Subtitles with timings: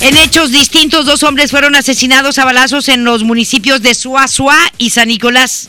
[0.00, 4.90] En hechos distintos, dos hombres fueron asesinados a balazos en los municipios de Suazua y
[4.90, 5.68] San Nicolás.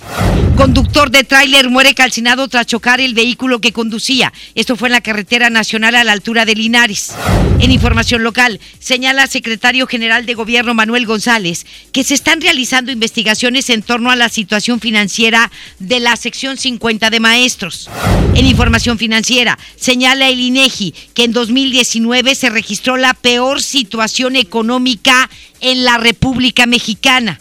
[0.57, 4.33] Conductor de tráiler muere calcinado tras chocar el vehículo que conducía.
[4.55, 7.13] Esto fue en la carretera nacional a la altura de Linares.
[7.59, 13.69] En información local, señala secretario general de gobierno Manuel González que se están realizando investigaciones
[13.69, 17.89] en torno a la situación financiera de la sección 50 de maestros.
[18.35, 25.29] En información financiera, señala el INEGI que en 2019 se registró la peor situación económica
[25.61, 27.39] en la República Mexicana.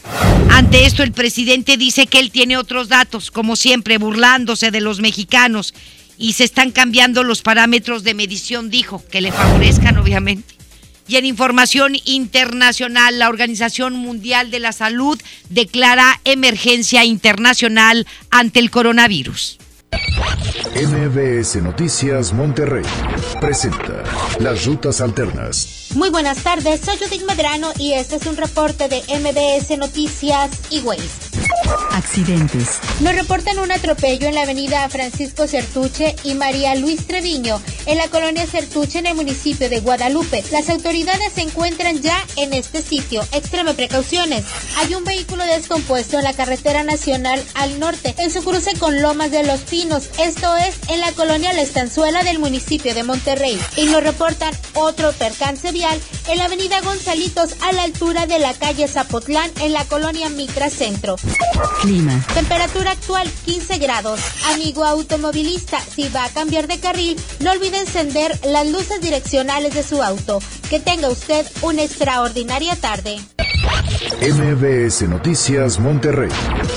[0.51, 5.01] Ante esto, el presidente dice que él tiene otros datos, como siempre, burlándose de los
[5.01, 5.75] mexicanos.
[6.17, 10.55] Y se están cambiando los parámetros de medición, dijo, que le favorezcan, obviamente.
[11.07, 18.71] Y en información internacional, la Organización Mundial de la Salud declara emergencia internacional ante el
[18.71, 19.59] coronavirus.
[20.75, 22.85] MBS Noticias Monterrey
[23.41, 24.03] presenta
[24.41, 25.89] Las Rutas Alternas.
[25.95, 30.81] Muy buenas tardes, soy Judith Medrano y este es un reporte de MBS Noticias y
[30.81, 31.35] Waze.
[31.93, 32.81] Accidentes.
[33.01, 38.09] Nos reportan un atropello en la avenida Francisco Certuche y María Luis Treviño, en la
[38.09, 40.43] colonia Certuche, en el municipio de Guadalupe.
[40.51, 43.23] Las autoridades se encuentran ya en este sitio.
[43.33, 44.45] Extreme precauciones.
[44.79, 49.31] Hay un vehículo descompuesto en la carretera nacional al norte, en su cruce con Lomas
[49.31, 49.84] de los Pinos.
[49.85, 53.61] Esto es en la colonia La Estanzuela del municipio de Monterrey.
[53.77, 58.55] Y nos reportan otro percance vial en la avenida Gonzalitos a la altura de la
[58.55, 61.17] calle Zapotlán en la colonia Mitra Centro.
[61.83, 62.25] Clima.
[62.33, 64.21] Temperatura actual 15 grados.
[64.55, 69.83] Amigo automovilista, si va a cambiar de carril, no olvide encender las luces direccionales de
[69.83, 70.41] su auto.
[70.71, 73.21] Que tenga usted una extraordinaria tarde.
[74.21, 76.31] MBS Noticias Monterrey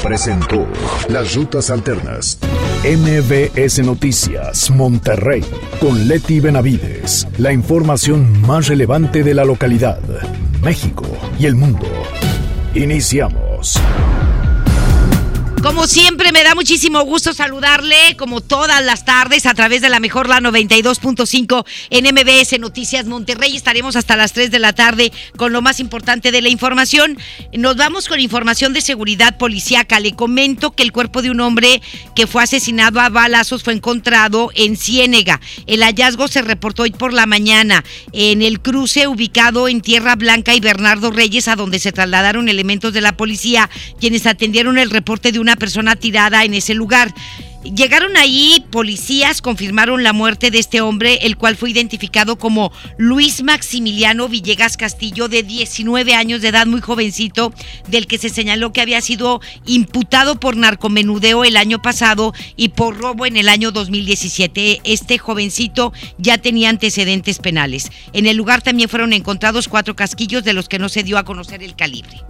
[0.03, 0.67] presentó
[1.09, 2.39] Las Rutas Alternas.
[2.83, 5.43] MBS Noticias Monterrey
[5.79, 7.27] con Leti Benavides.
[7.37, 9.99] La información más relevante de la localidad,
[10.61, 11.05] México
[11.39, 11.87] y el mundo.
[12.73, 13.79] Iniciamos.
[15.61, 19.99] Como siempre, me da muchísimo gusto saludarle, como todas las tardes, a través de la
[19.99, 23.55] mejor la 92.5 en MBS Noticias Monterrey.
[23.55, 27.17] Estaremos hasta las 3 de la tarde con lo más importante de la información.
[27.53, 29.99] Nos vamos con información de seguridad policiaca.
[29.99, 31.81] Le comento que el cuerpo de un hombre
[32.15, 35.41] que fue asesinado a balazos fue encontrado en Ciénega.
[35.65, 40.53] El hallazgo se reportó hoy por la mañana en el cruce ubicado en Tierra Blanca
[40.53, 45.31] y Bernardo Reyes, a donde se trasladaron elementos de la policía, quienes atendieron el reporte
[45.31, 47.13] de un una persona tirada en ese lugar.
[47.63, 53.43] Llegaron ahí policías, confirmaron la muerte de este hombre, el cual fue identificado como Luis
[53.43, 57.51] Maximiliano Villegas Castillo, de 19 años de edad, muy jovencito,
[57.87, 62.97] del que se señaló que había sido imputado por narcomenudeo el año pasado y por
[62.97, 64.81] robo en el año 2017.
[64.85, 67.91] Este jovencito ya tenía antecedentes penales.
[68.13, 71.25] En el lugar también fueron encontrados cuatro casquillos de los que no se dio a
[71.25, 72.21] conocer el calibre.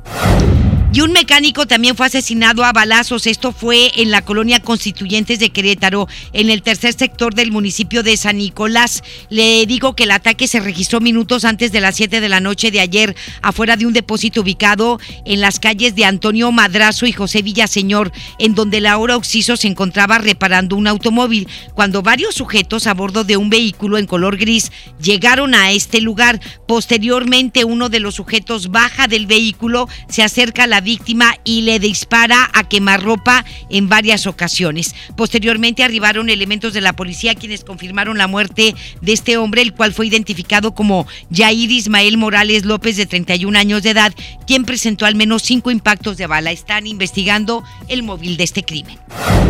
[0.98, 3.28] Y un mecánico también fue asesinado a balazos.
[3.28, 8.18] Esto fue en la colonia Constituyentes de Querétaro, en el tercer sector del municipio de
[8.18, 9.04] San Nicolás.
[9.30, 12.72] Le digo que el ataque se registró minutos antes de las 7 de la noche
[12.72, 17.44] de ayer, afuera de un depósito ubicado en las calles de Antonio Madrazo y José
[17.44, 23.24] Villaseñor, en donde Laura Oxiso se encontraba reparando un automóvil, cuando varios sujetos a bordo
[23.24, 26.42] de un vehículo en color gris llegaron a este lugar.
[26.68, 31.80] Posteriormente, uno de los sujetos baja del vehículo, se acerca a la víctima y le
[31.80, 34.96] dispara a quemarropa en varias ocasiones.
[35.18, 39.92] Posteriormente arribaron elementos de la policía quienes confirmaron la muerte de este hombre, el cual
[39.92, 44.14] fue identificado como Jair Ismael Morales López, de 31 años de edad,
[44.48, 46.52] quien presentó al menos cinco impactos de bala.
[46.52, 48.98] Están investigando el móvil de este crimen.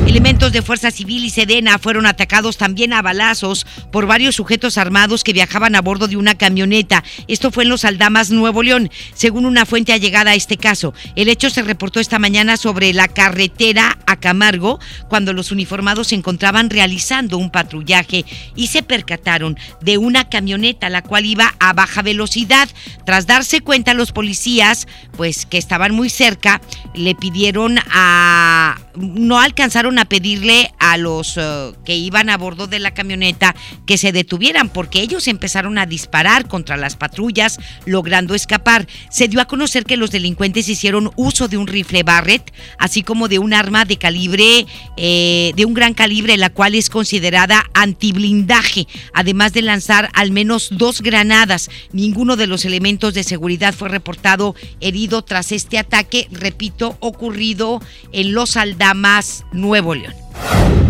[0.08, 5.24] Elementos de Fuerza Civil y Sedena fueron atacados también a balazos por varios sujetos armados
[5.24, 7.04] que viajaban a bordo de una camioneta.
[7.28, 10.94] Esto fue en Los Aldamas, Nuevo León, según una fuente allegada a este caso.
[11.18, 14.80] El hecho se reportó esta mañana sobre la carretera a Camargo,
[15.10, 18.24] cuando los uniformados se encontraban realizando un patrullaje
[18.56, 22.70] y se percataron de una camioneta la cual iba a baja velocidad.
[23.04, 26.62] Tras darse cuenta los policías, pues que estaban muy cerca,
[26.94, 32.80] le pidieron a no alcanzaron a pedirle a los eh, que iban a bordo de
[32.80, 33.56] la camioneta
[33.86, 38.88] que se detuvieran porque ellos empezaron a disparar contra las patrullas logrando escapar.
[39.10, 43.28] Se dio a conocer que los delincuentes hicieron uso de un rifle Barrett, así como
[43.28, 44.66] de un arma de calibre,
[44.98, 50.70] eh, de un gran calibre, la cual es considerada antiblindaje, además de lanzar al menos
[50.72, 51.70] dos granadas.
[51.92, 58.34] Ninguno de los elementos de seguridad fue reportado herido tras este ataque, repito, ocurrido en
[58.34, 60.14] Los Aldamas, Nuevo León.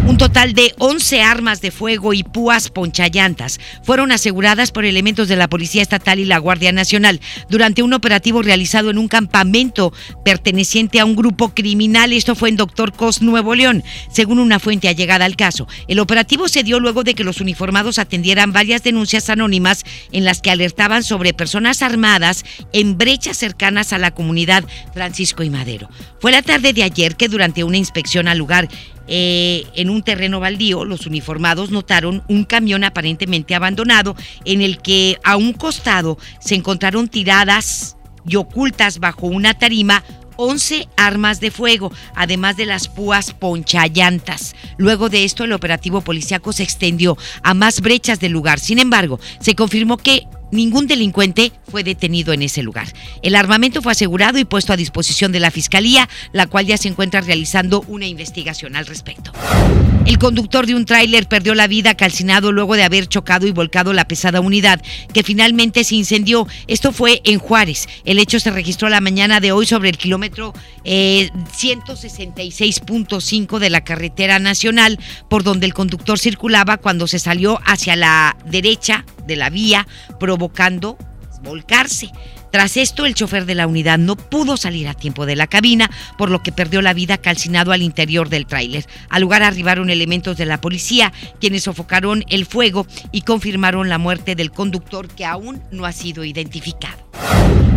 [0.07, 5.35] Un total de 11 armas de fuego y púas ponchallantas fueron aseguradas por elementos de
[5.35, 7.19] la Policía Estatal y la Guardia Nacional
[7.49, 9.91] durante un operativo realizado en un campamento
[10.23, 12.13] perteneciente a un grupo criminal.
[12.13, 15.67] Esto fue en Doctor Cos, Nuevo León, según una fuente allegada al caso.
[15.89, 19.83] El operativo se dio luego de que los uniformados atendieran varias denuncias anónimas
[20.13, 24.63] en las que alertaban sobre personas armadas en brechas cercanas a la comunidad
[24.93, 25.89] Francisco y Madero.
[26.21, 28.69] Fue la tarde de ayer que durante una inspección al lugar
[29.09, 34.15] eh, en un terreno baldío, los uniformados notaron un camión aparentemente abandonado
[34.45, 37.97] en el que a un costado se encontraron tiradas
[38.27, 40.03] y ocultas bajo una tarima
[40.37, 44.55] 11 armas de fuego, además de las púas ponchallantas.
[44.77, 48.59] Luego de esto, el operativo policíaco se extendió a más brechas del lugar.
[48.59, 52.87] Sin embargo, se confirmó que Ningún delincuente fue detenido en ese lugar.
[53.21, 56.87] El armamento fue asegurado y puesto a disposición de la Fiscalía, la cual ya se
[56.87, 59.31] encuentra realizando una investigación al respecto.
[60.05, 63.91] El conductor de un tráiler perdió la vida calcinado luego de haber chocado y volcado
[63.91, 64.81] la pesada unidad
[65.13, 66.47] que finalmente se incendió.
[66.67, 67.89] Esto fue en Juárez.
[68.05, 70.53] El hecho se registró la mañana de hoy sobre el kilómetro
[70.85, 74.97] 166.5 eh, de la carretera nacional
[75.29, 79.85] por donde el conductor circulaba cuando se salió hacia la derecha de la vía
[80.37, 82.11] volcarse.
[82.51, 85.89] Tras esto, el chofer de la unidad no pudo salir a tiempo de la cabina,
[86.17, 88.85] por lo que perdió la vida calcinado al interior del tráiler.
[89.09, 94.35] Al lugar arribaron elementos de la policía, quienes sofocaron el fuego y confirmaron la muerte
[94.35, 97.06] del conductor que aún no ha sido identificado.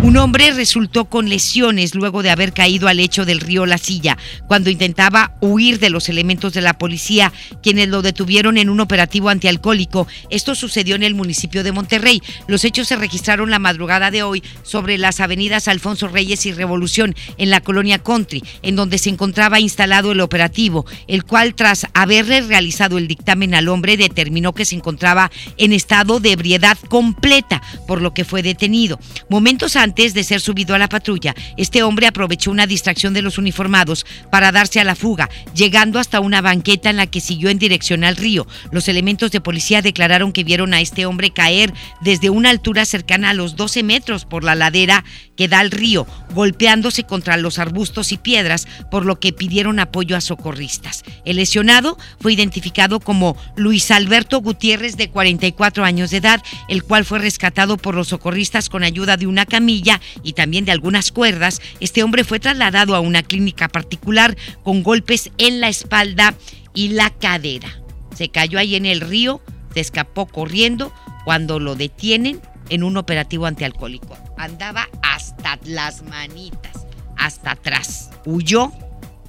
[0.03, 4.17] Un hombre resultó con lesiones luego de haber caído al lecho del río La Silla
[4.49, 9.29] cuando intentaba huir de los elementos de la policía, quienes lo detuvieron en un operativo
[9.29, 10.09] antialcohólico.
[10.31, 12.23] Esto sucedió en el municipio de Monterrey.
[12.49, 17.15] Los hechos se registraron la madrugada de hoy sobre las avenidas Alfonso Reyes y Revolución
[17.37, 22.41] en la colonia Country, en donde se encontraba instalado el operativo, el cual tras haberle
[22.41, 28.01] realizado el dictamen al hombre determinó que se encontraba en estado de ebriedad completa, por
[28.01, 28.99] lo que fue detenido.
[29.31, 33.39] Momentos antes de ser subido a la patrulla, este hombre aprovechó una distracción de los
[33.39, 37.61] uniformados para darse a la fuga, llegando hasta una banqueta en la que siguió en
[37.61, 38.49] dirección al río.
[38.73, 43.31] Los elementos de policía declararon que vieron a este hombre caer desde una altura cercana
[43.31, 45.05] a los 12 metros por la ladera
[45.37, 50.17] que da al río, golpeándose contra los arbustos y piedras, por lo que pidieron apoyo
[50.17, 51.05] a socorristas.
[51.25, 57.05] El lesionado fue identificado como Luis Alberto Gutiérrez, de 44 años de edad, el cual
[57.05, 61.61] fue rescatado por los socorristas con ayuda de una camilla y también de algunas cuerdas,
[61.81, 66.35] este hombre fue trasladado a una clínica particular con golpes en la espalda
[66.75, 67.69] y la cadera.
[68.17, 69.41] Se cayó ahí en el río,
[69.75, 70.93] se escapó corriendo
[71.25, 74.17] cuando lo detienen en un operativo antialcohólico.
[74.39, 76.87] Andaba hasta las manitas,
[77.17, 78.11] hasta atrás.
[78.25, 78.73] Huyó,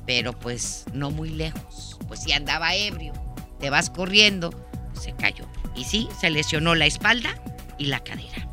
[0.06, 1.98] pero pues no muy lejos.
[2.08, 3.14] Pues si andaba ebrio,
[3.60, 4.52] te vas corriendo,
[4.94, 5.46] se cayó.
[5.76, 7.42] Y sí, se lesionó la espalda
[7.78, 8.48] y la cadera.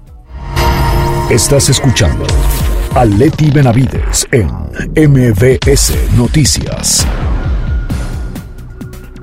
[1.30, 2.26] Estás escuchando
[2.94, 4.48] a Leti Benavides en
[4.96, 7.06] MBS Noticias.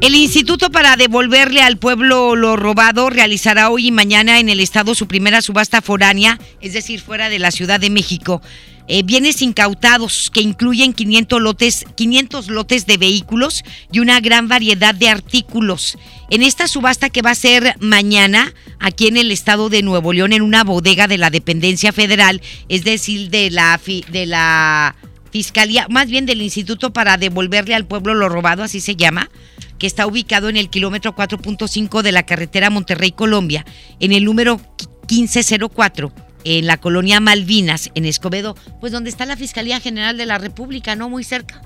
[0.02, 4.94] El Instituto para devolverle al pueblo lo robado realizará hoy y mañana en el estado
[4.94, 8.42] su primera subasta foránea, es decir, fuera de la Ciudad de México.
[8.88, 14.94] Eh, bienes incautados que incluyen 500 lotes, 500 lotes de vehículos y una gran variedad
[14.94, 15.98] de artículos.
[16.30, 20.34] En esta subasta que va a ser mañana aquí en el estado de Nuevo León
[20.34, 23.80] en una bodega de la dependencia federal, es decir, de la
[24.12, 24.96] de la
[25.32, 29.30] Fiscalía, más bien del Instituto para devolverle al pueblo lo robado, así se llama,
[29.78, 33.66] que está ubicado en el kilómetro 4.5 de la carretera Monterrey Colombia,
[34.00, 34.62] en el número
[35.10, 40.38] 1504 en la colonia Malvinas, en Escobedo, pues donde está la Fiscalía General de la
[40.38, 41.10] República, ¿no?
[41.10, 41.62] Muy cerca.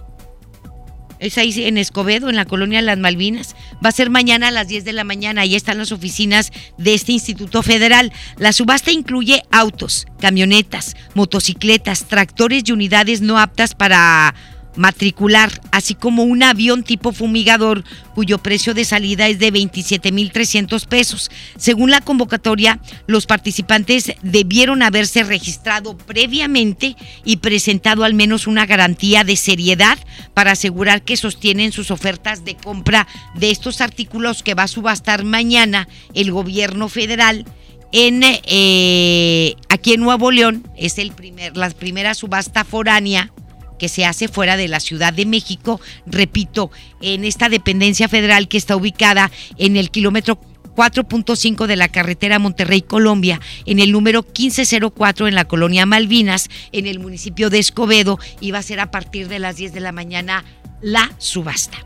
[1.19, 3.55] Es ahí en Escobedo, en la colonia Las Malvinas.
[3.83, 5.41] Va a ser mañana a las 10 de la mañana.
[5.41, 8.13] Ahí están las oficinas de este Instituto Federal.
[8.38, 14.33] La subasta incluye autos, camionetas, motocicletas, tractores y unidades no aptas para
[14.79, 17.83] matricular, así como un avión tipo fumigador
[18.15, 21.29] cuyo precio de salida es de 27.300 pesos.
[21.57, 26.95] Según la convocatoria, los participantes debieron haberse registrado previamente
[27.25, 30.00] y presentado al menos una garantía de seriedad
[30.33, 33.05] para asegurar que sostienen sus ofertas de compra
[33.36, 37.45] de estos artículos que va a subastar mañana el gobierno federal
[37.91, 43.31] en eh, aquí en Nuevo León es el primer la primera subasta foránea
[43.79, 46.69] que se hace fuera de la Ciudad de México, repito,
[47.01, 50.39] en esta dependencia federal que está ubicada en el kilómetro
[50.75, 56.86] 4.5 de la carretera Monterrey, Colombia, en el número 1504 en la colonia Malvinas, en
[56.86, 59.91] el municipio de Escobedo, y va a ser a partir de las 10 de la
[59.91, 60.45] mañana
[60.81, 61.77] la subasta.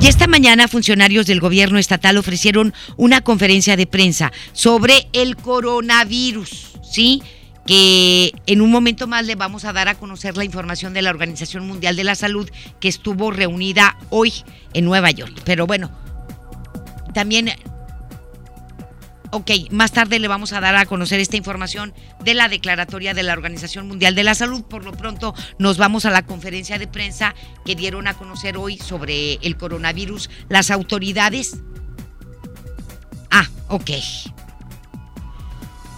[0.00, 6.72] Y esta mañana funcionarios del gobierno estatal ofrecieron una conferencia de prensa sobre el coronavirus,
[6.82, 7.22] ¿sí?
[7.70, 11.10] Que en un momento más le vamos a dar a conocer la información de la
[11.10, 12.50] Organización Mundial de la Salud
[12.80, 14.32] que estuvo reunida hoy
[14.72, 15.40] en Nueva York.
[15.44, 15.88] Pero bueno,
[17.14, 17.52] también,
[19.30, 23.22] ok, más tarde le vamos a dar a conocer esta información de la declaratoria de
[23.22, 24.64] la Organización Mundial de la Salud.
[24.64, 28.78] Por lo pronto nos vamos a la conferencia de prensa que dieron a conocer hoy
[28.78, 31.58] sobre el coronavirus las autoridades.
[33.30, 33.90] Ah, ok.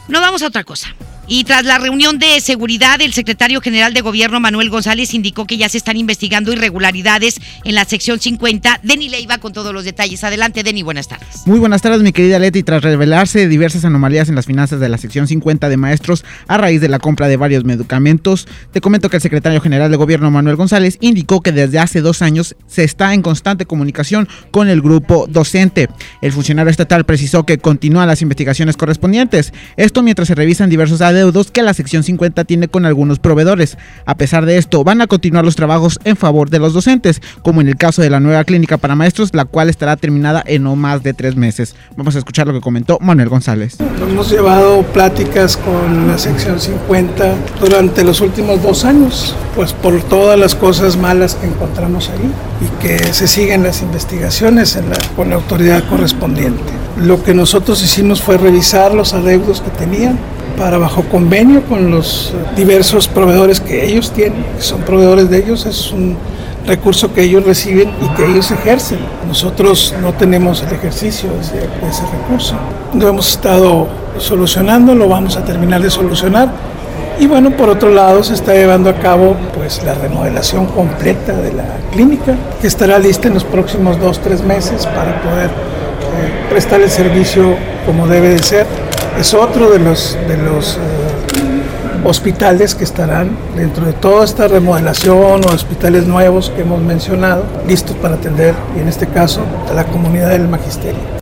[0.09, 0.95] No vamos a otra cosa.
[1.34, 5.56] Y tras la reunión de seguridad, el secretario general de gobierno Manuel González indicó que
[5.56, 8.80] ya se están investigando irregularidades en la sección 50.
[8.82, 10.22] Deni Leiva con todos los detalles.
[10.24, 11.46] Adelante, Deni, buenas tardes.
[11.46, 12.62] Muy buenas tardes, mi querida Leti.
[12.62, 16.82] Tras revelarse diversas anomalías en las finanzas de la sección 50 de maestros a raíz
[16.82, 20.56] de la compra de varios medicamentos, te comento que el secretario general de gobierno Manuel
[20.56, 25.26] González indicó que desde hace dos años se está en constante comunicación con el grupo
[25.30, 25.88] docente.
[26.20, 29.54] El funcionario estatal precisó que continúan las investigaciones correspondientes.
[29.78, 33.79] Esto mientras se revisan diversos adeudos que la sección 50 tiene con algunos proveedores.
[34.07, 37.61] A pesar de esto, van a continuar los trabajos en favor de los docentes, como
[37.61, 40.76] en el caso de la nueva clínica para maestros, la cual estará terminada en no
[40.76, 41.75] más de tres meses.
[41.97, 43.76] Vamos a escuchar lo que comentó Manuel González.
[43.81, 50.38] Hemos llevado pláticas con la sección 50 durante los últimos dos años, pues por todas
[50.38, 55.31] las cosas malas que encontramos ahí y que se siguen las investigaciones en la, con
[55.31, 56.73] la autoridad correspondiente.
[57.00, 60.19] Lo que nosotros hicimos fue revisar los adeudos que tenían
[60.57, 65.66] para bajo convenio con los diversos proveedores que ellos tienen, que son proveedores de ellos,
[65.66, 66.16] es un
[66.66, 68.99] recurso que ellos reciben y que ellos ejercen.
[69.26, 72.54] Nosotros no tenemos el ejercicio de ese, recurso.
[72.94, 76.50] Lo hemos estado solucionando, lo vamos a terminar de solucionar.
[77.18, 81.52] Y bueno, por otro lado se está llevando a cabo pues la remodelación completa de
[81.52, 86.80] la clínica, que estará lista en los próximos dos, tres meses para poder eh, prestar
[86.80, 87.54] el servicio
[87.87, 88.66] como debe de ser
[89.19, 90.78] es otro de los, de los eh,
[92.04, 97.97] hospitales que estarán dentro de toda esta remodelación o hospitales nuevos que hemos mencionado, listos
[97.97, 101.22] para atender, y en este caso, a la comunidad del magisterio.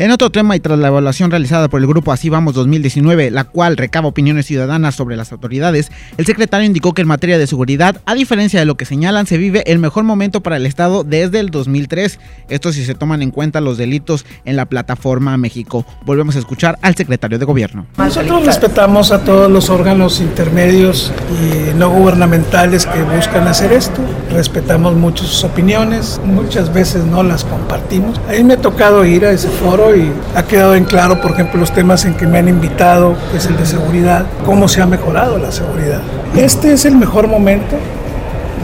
[0.00, 3.44] En otro tema y tras la evaluación realizada por el grupo Así Vamos 2019, la
[3.44, 8.00] cual recaba opiniones ciudadanas sobre las autoridades, el secretario indicó que en materia de seguridad,
[8.06, 11.38] a diferencia de lo que señalan, se vive el mejor momento para el Estado desde
[11.38, 12.18] el 2003.
[12.48, 15.84] Esto si se toman en cuenta los delitos en la plataforma México.
[16.06, 17.84] Volvemos a escuchar al secretario de gobierno.
[17.98, 24.00] Nosotros respetamos a todos los órganos intermedios y no gubernamentales que buscan hacer esto.
[24.32, 28.18] Respetamos mucho sus opiniones, muchas veces no las compartimos.
[28.30, 31.32] A mí me ha tocado ir a ese foro y ha quedado en claro, por
[31.32, 34.82] ejemplo, los temas en que me han invitado, que es el de seguridad, cómo se
[34.82, 36.00] ha mejorado la seguridad.
[36.36, 37.76] Este es el mejor momento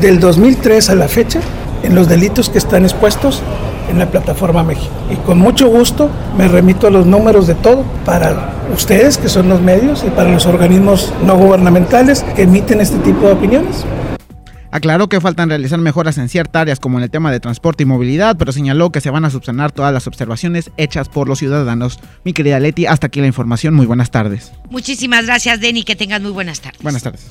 [0.01, 1.41] del 2003 a la fecha
[1.83, 3.43] en los delitos que están expuestos
[3.91, 4.93] en la plataforma México.
[5.11, 9.49] Y con mucho gusto me remito a los números de todo para ustedes, que son
[9.49, 13.85] los medios, y para los organismos no gubernamentales que emiten este tipo de opiniones.
[14.77, 17.87] Aclaró que faltan realizar mejoras en ciertas áreas como en el tema de transporte y
[17.87, 21.99] movilidad, pero señaló que se van a subsanar todas las observaciones hechas por los ciudadanos.
[22.25, 23.73] Mi querida Leti, hasta aquí la información.
[23.73, 24.53] Muy buenas tardes.
[24.69, 25.83] Muchísimas gracias, Denny.
[25.83, 26.83] Que tengas muy buenas tardes.
[26.83, 27.25] Buenas tardes.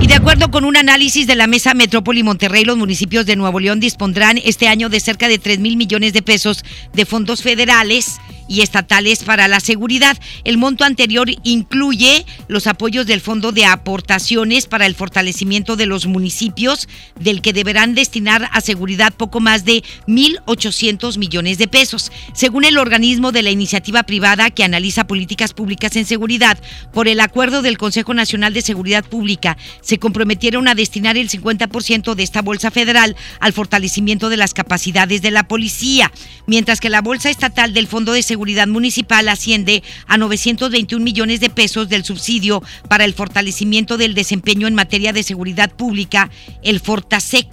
[0.00, 3.58] Y de acuerdo con un análisis de la Mesa Metrópoli Monterrey, los municipios de Nuevo
[3.58, 8.20] León dispondrán este año de cerca de 3 mil millones de pesos de fondos federales
[8.48, 10.16] y estatales para la seguridad.
[10.44, 16.06] El monto anterior incluye los apoyos del Fondo de Aportaciones para el fortalecimiento de los
[16.06, 22.12] municipios, del que deberán destinar a seguridad poco más de 1.800 millones de pesos.
[22.34, 26.58] Según el organismo de la iniciativa privada que analiza políticas públicas en seguridad,
[26.92, 32.14] por el acuerdo del Consejo Nacional de Seguridad Pública, se comprometieron a destinar el 50%
[32.14, 36.12] de esta bolsa federal al fortalecimiento de las capacidades de la policía,
[36.46, 41.50] mientras que la bolsa estatal del Fondo de Seguridad Municipal asciende a 921 millones de
[41.50, 46.30] pesos del subsidio para el fortalecimiento del desempeño en materia de seguridad pública,
[46.62, 47.48] el Fortasec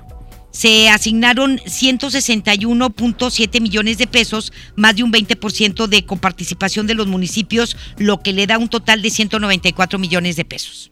[0.51, 7.77] se asignaron 161.7 millones de pesos, más de un 20% de coparticipación de los municipios,
[7.97, 10.91] lo que le da un total de 194 millones de pesos.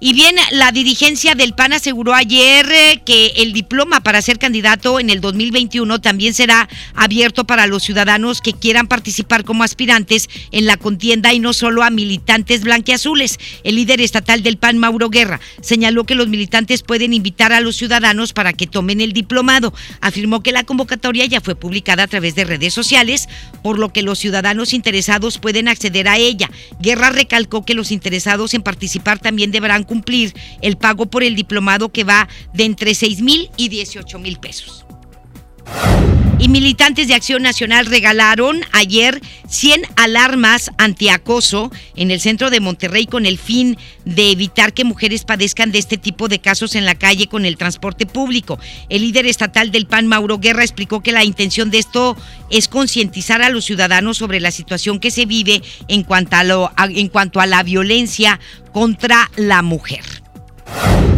[0.00, 5.00] Y bien, la dirigencia del PAN aseguró ayer eh, que el diploma para ser candidato
[5.00, 10.66] en el 2021 también será abierto para los ciudadanos que quieran participar como aspirantes en
[10.66, 13.40] la contienda y no solo a militantes blanqueazules.
[13.64, 17.74] El líder estatal del PAN, Mauro Guerra, señaló que los militantes pueden invitar a los
[17.74, 19.74] ciudadanos para que tomen el diplomado.
[20.00, 23.28] Afirmó que la convocatoria ya fue publicada a través de redes sociales,
[23.64, 26.48] por lo que los ciudadanos interesados pueden acceder a ella.
[26.80, 31.88] Guerra recalcó que los interesados en participar también deberán cumplir el pago por el diplomado
[31.88, 34.84] que va de entre 6 mil y 18 mil pesos.
[36.40, 43.06] Y militantes de Acción Nacional regalaron ayer 100 alarmas antiacoso en el centro de Monterrey
[43.06, 46.94] con el fin de evitar que mujeres padezcan de este tipo de casos en la
[46.94, 48.60] calle con el transporte público.
[48.88, 52.16] El líder estatal del PAN, Mauro Guerra, explicó que la intención de esto
[52.50, 56.70] es concientizar a los ciudadanos sobre la situación que se vive en cuanto a, lo,
[56.78, 58.38] en cuanto a la violencia
[58.72, 60.04] contra la mujer.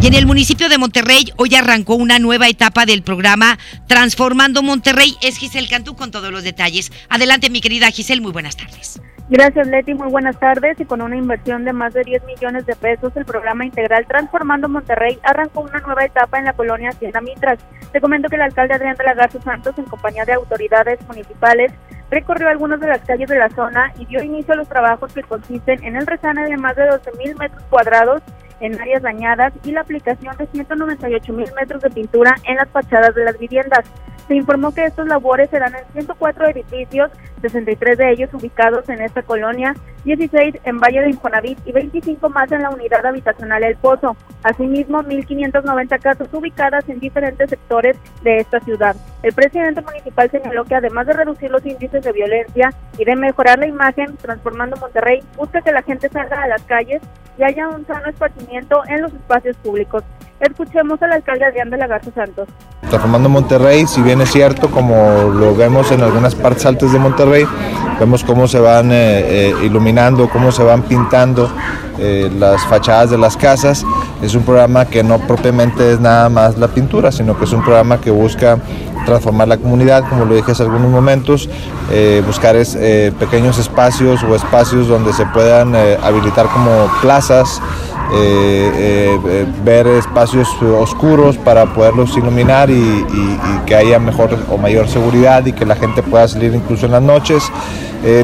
[0.01, 5.15] Y en el municipio de Monterrey hoy arrancó una nueva etapa del programa Transformando Monterrey.
[5.21, 6.91] Es Giselle Cantú con todos los detalles.
[7.07, 8.99] Adelante, mi querida Giselle, muy buenas tardes.
[9.29, 9.93] Gracias, Leti.
[9.93, 10.79] Muy buenas tardes.
[10.79, 14.67] Y con una inversión de más de 10 millones de pesos, el programa integral Transformando
[14.67, 17.59] Monterrey arrancó una nueva etapa en la colonia Hacienda Mitras.
[17.91, 21.71] Te comento que el alcalde Adrián de la Garza Santos, en compañía de autoridades municipales,
[22.09, 25.21] recorrió algunas de las calles de la zona y dio inicio a los trabajos que
[25.21, 28.23] consisten en el resane de más de 12 mil metros cuadrados
[28.61, 33.13] en áreas dañadas y la aplicación de 198 mil metros de pintura en las fachadas
[33.13, 33.85] de las viviendas.
[34.27, 39.23] Se informó que estos labores serán en 104 edificios, 63 de ellos ubicados en esta
[39.23, 39.75] colonia,
[40.05, 44.15] 16 en Valle de Infonavit y 25 más en la unidad habitacional El Pozo.
[44.43, 48.95] Asimismo, 1.590 casas ubicadas en diferentes sectores de esta ciudad.
[49.21, 53.59] El presidente municipal señaló que además de reducir los índices de violencia y de mejorar
[53.59, 57.01] la imagen, transformando Monterrey, busca que la gente salga a las calles
[57.37, 60.03] y haya un sano esparcimiento en los espacios públicos.
[60.39, 62.47] Escuchemos al alcalde Adrián de la Garza Santos.
[62.89, 64.95] Transformando Monterrey, si bien es cierto, como
[65.29, 67.45] lo vemos en algunas partes altas de Monterrey,
[67.99, 71.47] vemos cómo se van eh, eh, iluminando, cómo se van pintando
[71.99, 73.85] eh, las fachadas de las casas.
[74.23, 77.63] Es un programa que no propiamente es nada más la pintura, sino que es un
[77.63, 78.57] programa que busca
[79.05, 81.49] transformar la comunidad, como lo dije hace algunos momentos,
[82.25, 82.75] buscar es,
[83.19, 87.59] pequeños espacios o espacios donde se puedan habilitar como plazas,
[88.13, 93.05] eh, eh, eh, ver espacios oscuros para poderlos iluminar y,
[93.65, 97.01] que haya mejor o mayor seguridad y que la gente pueda salir incluso en las
[97.01, 97.43] noches.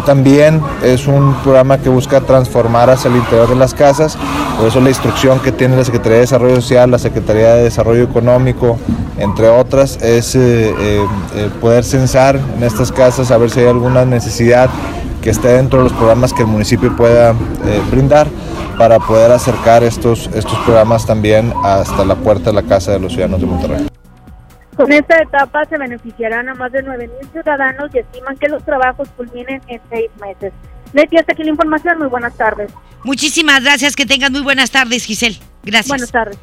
[0.05, 4.17] también es un programa que busca transformar hacia el interior de las casas,
[4.57, 8.03] por eso la instrucción que tiene la Secretaría de Desarrollo Social, la Secretaría de Desarrollo
[8.03, 8.77] Económico,
[9.19, 10.37] entre otras, es
[11.61, 14.69] poder censar en estas casas a ver si hay alguna necesidad
[15.21, 17.33] que esté dentro de los programas que el municipio pueda
[17.91, 18.27] brindar
[18.77, 23.13] para poder acercar estos, estos programas también hasta la puerta de la Casa de los
[23.13, 23.87] Ciudadanos de Monterrey.
[24.75, 29.09] Con esta etapa se beneficiarán a más de 9.000 ciudadanos y estiman que los trabajos
[29.17, 30.53] culminen en seis meses.
[30.93, 31.97] Leti, hasta aquí la información.
[31.97, 32.71] Muy buenas tardes.
[33.03, 33.95] Muchísimas gracias.
[33.95, 35.39] Que tengan muy buenas tardes, Giselle.
[35.67, 35.89] Gracias.
[35.89, 36.37] Buenas tardes.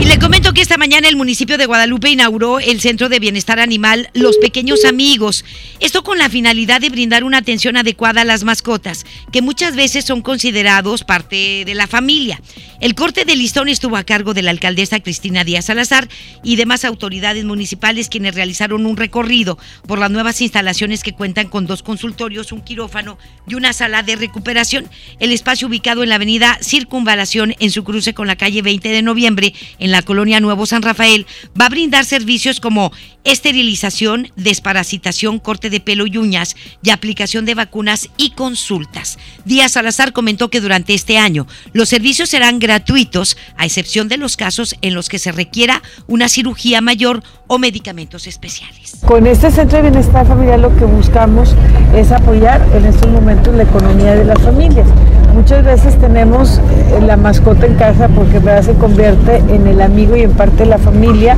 [0.00, 3.60] Y le comento que esta mañana el municipio de Guadalupe inauguró el Centro de Bienestar
[3.60, 5.44] Animal Los Pequeños Amigos.
[5.78, 10.04] Esto con la finalidad de brindar una atención adecuada a las mascotas, que muchas veces
[10.04, 12.40] son considerados parte de la familia.
[12.80, 16.08] El corte de listón estuvo a cargo de la alcaldesa Cristina Díaz Salazar
[16.42, 21.66] y demás autoridades municipales quienes realizaron un recorrido por las nuevas instalaciones que cuentan con
[21.66, 24.88] dos consultorios, un quirófano y una sala de recuperación.
[25.20, 29.02] El espacio ubicado en la avenida Circunvalación en su cruce con la calle 20 de
[29.02, 31.26] noviembre en la colonia Nuevo San Rafael,
[31.58, 32.90] va a brindar servicios como
[33.22, 39.18] esterilización, desparasitación, corte de pelo y uñas y aplicación de vacunas y consultas.
[39.44, 44.36] Díaz Salazar comentó que durante este año los servicios serán gratuitos, a excepción de los
[44.36, 48.98] casos en los que se requiera una cirugía mayor o medicamentos especiales.
[49.06, 51.54] Con este centro de bienestar familiar lo que buscamos
[51.94, 54.86] es apoyar en estos momentos la economía de las familias.
[55.34, 60.22] Muchas veces tenemos eh, la mascota en casa porque se convierte en el amigo y
[60.22, 61.36] en parte de la familia,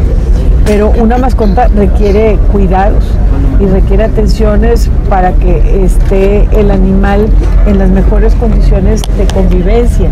[0.64, 3.04] pero una mascota requiere cuidados
[3.60, 7.28] y requiere atenciones para que esté el animal
[7.66, 10.10] en las mejores condiciones de convivencia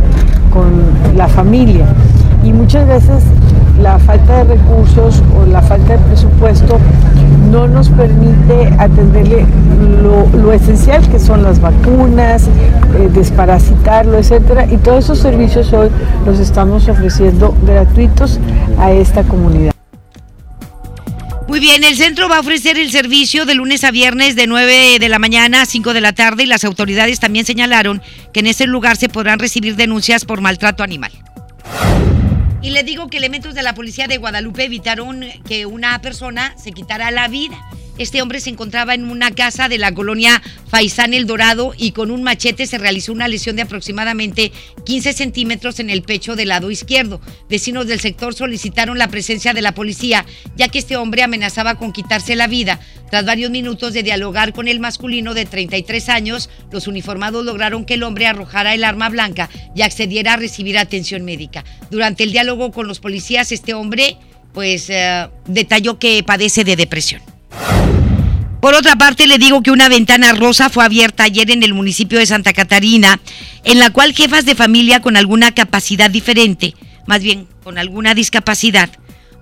[0.53, 0.73] con
[1.17, 1.85] la familia.
[2.45, 3.25] Y muchas veces
[3.81, 6.79] la falta de recursos o la falta de presupuesto
[7.51, 9.47] no nos permite atenderle
[10.03, 14.67] lo, esencial que son las vacunas, eh, desparasitarlo, etcétera.
[14.67, 15.89] Y todos esos servicios hoy
[16.27, 18.39] los estamos ofreciendo gratuitos
[18.79, 19.73] a esta comunidad.
[21.47, 24.99] Muy bien, el centro va a ofrecer el servicio de lunes a viernes de 9
[24.99, 28.47] de la mañana a 5 de la tarde y las autoridades también señalaron que en
[28.47, 31.13] ese lugar se podrán recibir denuncias por maltrato animal.
[32.65, 36.73] Y le digo que elementos de la policía de Guadalupe evitaron que una persona se
[36.73, 37.59] quitara la vida.
[37.97, 42.11] Este hombre se encontraba en una casa de la colonia Faisán El Dorado y con
[42.11, 44.51] un machete se realizó una lesión de aproximadamente
[44.85, 47.21] 15 centímetros en el pecho del lado izquierdo.
[47.49, 50.27] Vecinos del sector solicitaron la presencia de la policía,
[50.57, 52.81] ya que este hombre amenazaba con quitarse la vida.
[53.11, 57.95] Tras varios minutos de dialogar con el masculino de 33 años, los uniformados lograron que
[57.95, 61.65] el hombre arrojara el arma blanca y accediera a recibir atención médica.
[61.93, 64.17] Durante el diálogo con los policías, este hombre
[64.53, 67.34] pues eh, detalló que padece de depresión.
[68.65, 72.19] Por otra parte, le digo que una ventana rosa fue abierta ayer en el municipio
[72.19, 73.21] de Santa Catarina,
[73.63, 76.75] en la cual jefas de familia con alguna capacidad diferente,
[77.07, 78.89] más bien con alguna discapacidad,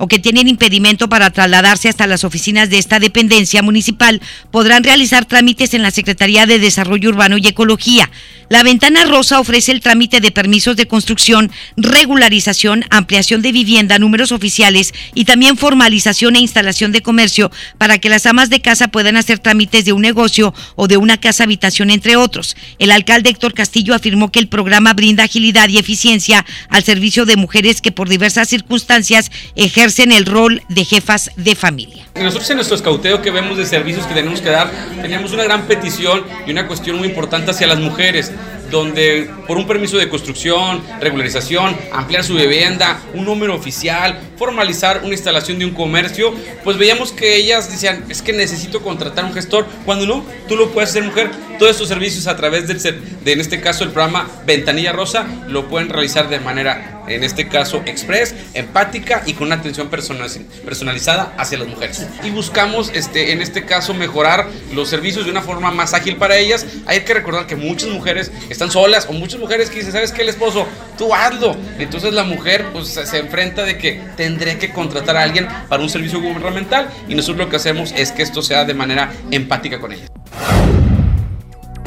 [0.02, 5.26] o que tienen impedimento para trasladarse hasta las oficinas de esta dependencia municipal podrán realizar
[5.26, 8.10] trámites en la Secretaría de Desarrollo Urbano y Ecología.
[8.48, 14.32] La ventana rosa ofrece el trámite de permisos de construcción, regularización, ampliación de vivienda, números
[14.32, 19.16] oficiales y también formalización e instalación de comercio para que las amas de casa puedan
[19.16, 22.56] hacer trámites de un negocio o de una casa habitación, entre otros.
[22.80, 27.36] El alcalde Héctor Castillo afirmó que el programa brinda agilidad y eficiencia al servicio de
[27.36, 32.06] mujeres que por diversas circunstancias ejercen el rol de jefas de familia.
[32.14, 35.66] Nosotros en nuestro escauteo que vemos de servicios que tenemos que dar, tenemos una gran
[35.66, 38.32] petición y una cuestión muy importante hacia las mujeres
[38.72, 45.12] donde por un permiso de construcción, regularización, ampliar su vivienda, un número oficial, formalizar una
[45.12, 49.66] instalación de un comercio, pues veíamos que ellas decían, es que necesito contratar un gestor,
[49.84, 52.82] cuando no, tú lo puedes hacer mujer, todos estos servicios a través del,
[53.22, 57.46] de, en este caso, el programa Ventanilla Rosa, lo pueden realizar de manera, en este
[57.46, 62.06] caso, express, empática y con una atención personalizada hacia las mujeres.
[62.24, 66.36] Y buscamos, este, en este caso, mejorar los servicios de una forma más ágil para
[66.36, 66.66] ellas.
[66.86, 70.12] Hay que recordar que muchas mujeres están están solas, o muchas mujeres que dicen, ¿sabes
[70.12, 70.22] qué?
[70.22, 71.56] El esposo, tú hazlo.
[71.78, 75.88] Entonces la mujer pues se enfrenta de que tendré que contratar a alguien para un
[75.88, 79.92] servicio gubernamental y nosotros lo que hacemos es que esto sea de manera empática con
[79.92, 80.06] ella.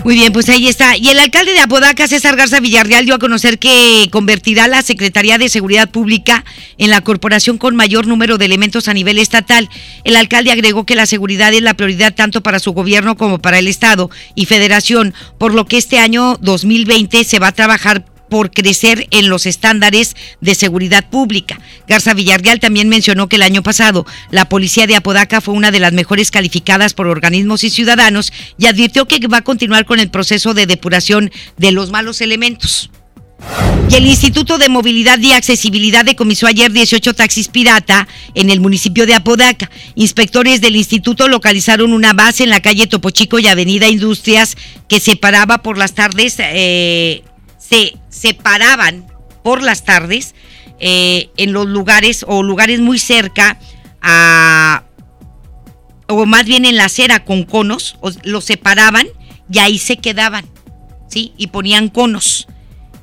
[0.05, 0.95] Muy bien, pues ahí está.
[0.97, 5.39] Y el alcalde de Apodaca, César Garza Villarreal, dio a conocer que convertirá la Secretaría
[5.39, 6.45] de Seguridad Pública
[6.77, 9.67] en la corporación con mayor número de elementos a nivel estatal.
[10.03, 13.57] El alcalde agregó que la seguridad es la prioridad tanto para su gobierno como para
[13.57, 18.51] el Estado y Federación, por lo que este año 2020 se va a trabajar por
[18.51, 21.59] crecer en los estándares de seguridad pública.
[21.87, 25.79] Garza Villarreal también mencionó que el año pasado la policía de Apodaca fue una de
[25.79, 30.09] las mejores calificadas por organismos y ciudadanos y advirtió que va a continuar con el
[30.09, 32.89] proceso de depuración de los malos elementos.
[33.89, 39.05] Y el Instituto de Movilidad y Accesibilidad decomisó ayer 18 taxis pirata en el municipio
[39.05, 39.69] de Apodaca.
[39.93, 44.57] Inspectores del instituto localizaron una base en la calle Topo Chico y Avenida Industrias
[44.87, 47.23] que se paraba por las tardes eh,
[47.67, 49.07] se separaban
[49.43, 50.35] por las tardes
[50.79, 53.57] eh, en los lugares o lugares muy cerca
[54.01, 54.83] a,
[56.07, 59.07] o más bien en la acera con conos, los separaban
[59.51, 60.45] y ahí se quedaban,
[61.07, 61.33] ¿sí?
[61.37, 62.47] Y ponían conos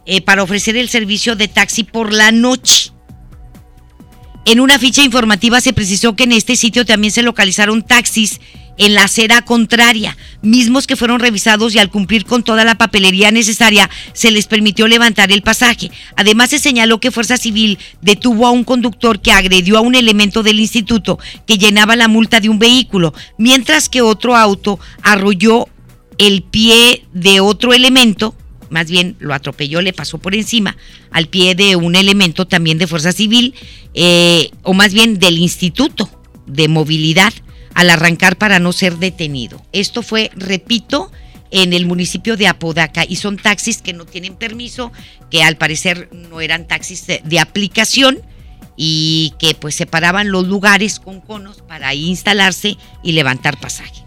[0.05, 2.92] eh, para ofrecer el servicio de taxi por la noche.
[4.44, 8.40] En una ficha informativa se precisó que en este sitio también se localizaron taxis
[8.78, 13.30] en la acera contraria, mismos que fueron revisados y al cumplir con toda la papelería
[13.30, 15.90] necesaria se les permitió levantar el pasaje.
[16.16, 20.42] Además se señaló que Fuerza Civil detuvo a un conductor que agredió a un elemento
[20.42, 25.68] del instituto que llenaba la multa de un vehículo, mientras que otro auto arrolló
[26.18, 28.35] el pie de otro elemento
[28.72, 30.78] más bien lo atropelló, le pasó por encima
[31.11, 33.54] al pie de un elemento también de Fuerza Civil,
[33.92, 36.08] eh, o más bien del Instituto
[36.46, 37.35] de Movilidad,
[37.74, 39.62] al arrancar para no ser detenido.
[39.72, 41.11] Esto fue, repito,
[41.52, 44.90] en el municipio de Apodaca y son taxis que no tienen permiso,
[45.30, 48.20] que al parecer no eran taxis de, aplicación
[48.76, 54.02] y que pues separaban los lugares con conos para instalarse y levantar pasaje.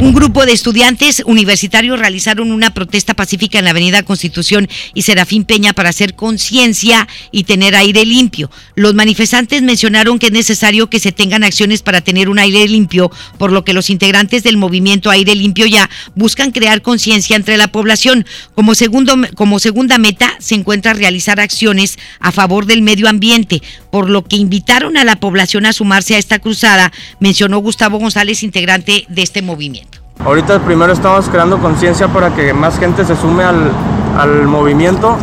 [0.00, 5.44] Un grupo de estudiantes universitarios realizaron una protesta pacífica en la Avenida Constitución y Serafín
[5.44, 8.50] Peña para hacer conciencia y tener aire limpio.
[8.76, 13.10] Los manifestantes mencionaron que es necesario que se tengan acciones para tener un aire limpio,
[13.36, 17.68] por lo que los integrantes del movimiento Aire Limpio ya buscan crear conciencia entre la
[17.68, 18.24] población.
[18.54, 23.60] Como, segundo, como segunda meta se encuentra realizar acciones a favor del medio ambiente,
[23.92, 28.42] por lo que invitaron a la población a sumarse a esta cruzada, mencionó Gustavo González,
[28.42, 30.00] integrante de este movimiento.
[30.24, 33.70] Ahorita primero estamos creando conciencia para que más gente se sume al,
[34.18, 35.16] al, movimiento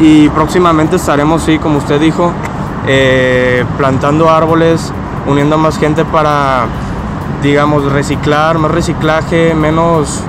[0.00, 2.32] y próximamente estaremos, sí, como usted dijo,
[2.88, 4.92] eh, plantando árboles,
[5.28, 6.64] uniendo a más gente para,
[7.40, 10.20] digamos, reciclar, más reciclaje, menos...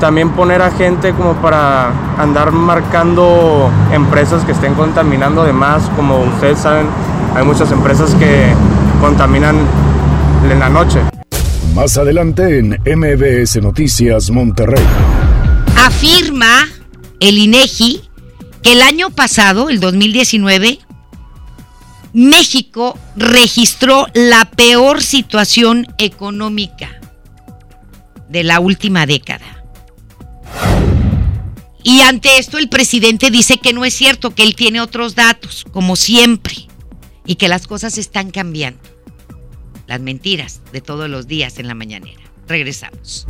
[0.00, 6.18] También poner a gente como para andar marcando empresas que estén contaminando de más, como
[6.18, 6.86] ustedes saben,
[7.34, 8.52] hay muchas empresas que
[9.00, 9.56] contaminan
[10.50, 11.00] en la noche.
[11.72, 14.84] Más adelante en MBS Noticias Monterrey.
[15.76, 16.68] Afirma
[17.20, 18.00] el INEGI
[18.62, 20.78] que el año pasado, el 2019,
[22.12, 27.00] México registró la peor situación económica
[28.28, 29.64] de la última década.
[31.82, 35.64] Y ante esto el presidente dice que no es cierto, que él tiene otros datos,
[35.72, 36.54] como siempre,
[37.26, 38.93] y que las cosas están cambiando
[39.86, 42.20] las mentiras de todos los días en la mañanera.
[42.46, 43.26] Regresamos.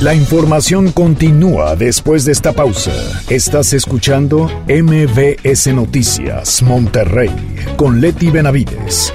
[0.00, 2.92] La información continúa después de esta pausa.
[3.30, 7.30] Estás escuchando MBS Noticias Monterrey
[7.78, 9.14] con Leti Benavides.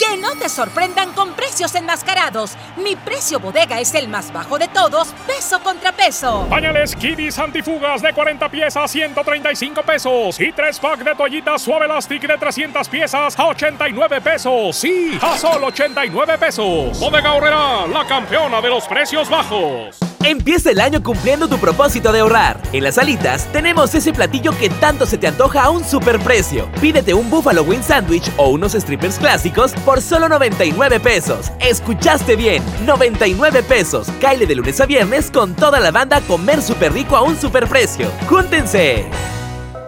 [0.00, 2.52] Que no te sorprendan con precios enmascarados.
[2.78, 6.46] Mi precio bodega es el más bajo de todos, peso contra peso.
[6.48, 10.40] Pañales Kidis antifugas de 40 piezas, 135 pesos.
[10.40, 14.74] Y 3 pack de toallitas suave elastic de 300 piezas a 89 pesos.
[14.74, 16.98] Sí, a solo 89 pesos.
[16.98, 19.98] Bodega Horrera, la campeona de los precios bajos.
[20.22, 22.60] Empieza el año cumpliendo tu propósito de ahorrar.
[22.74, 26.70] En las alitas tenemos ese platillo que tanto se te antoja a un superprecio.
[26.78, 31.50] Pídete un Buffalo Wing Sandwich o unos strippers clásicos por solo 99 pesos.
[31.58, 34.06] Escuchaste bien, 99 pesos.
[34.20, 38.06] Caile de lunes a viernes con toda la banda comer súper rico a un superprecio.
[38.28, 39.06] ¡Júntense!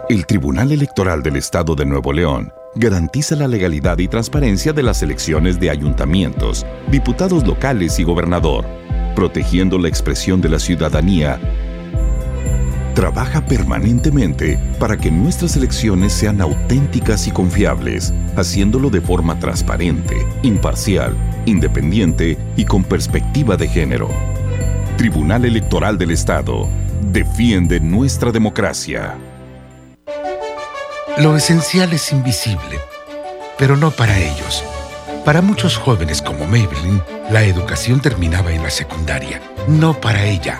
[0.09, 5.01] El Tribunal Electoral del Estado de Nuevo León garantiza la legalidad y transparencia de las
[5.03, 8.65] elecciones de ayuntamientos, diputados locales y gobernador
[9.13, 11.39] protegiendo la expresión de la ciudadanía,
[12.93, 21.15] trabaja permanentemente para que nuestras elecciones sean auténticas y confiables, haciéndolo de forma transparente, imparcial,
[21.45, 24.09] independiente y con perspectiva de género.
[24.97, 26.67] Tribunal Electoral del Estado
[27.11, 29.15] defiende nuestra democracia.
[31.17, 32.79] Lo esencial es invisible,
[33.57, 34.63] pero no para ellos.
[35.25, 37.01] Para muchos jóvenes como Maybelline,
[37.31, 39.41] la educación terminaba en la secundaria.
[39.67, 40.59] No para ella.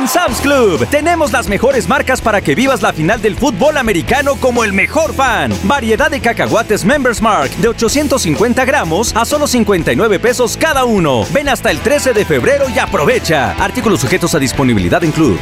[0.00, 4.36] En Sam's Club tenemos las mejores marcas para que vivas la final del fútbol americano
[4.36, 5.52] como el mejor fan.
[5.64, 11.26] Variedad de cacahuates Members Mark de 850 gramos a solo 59 pesos cada uno.
[11.34, 13.52] Ven hasta el 13 de febrero y aprovecha.
[13.62, 15.38] Artículos sujetos a disponibilidad en club.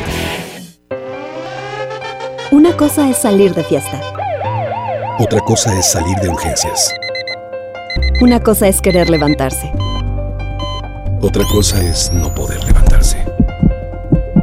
[2.50, 4.00] Una cosa es salir de fiesta.
[5.20, 6.92] Otra cosa es salir de urgencias.
[8.20, 9.72] Una cosa es querer levantarse.
[11.20, 13.24] Otra cosa es no poder levantarse.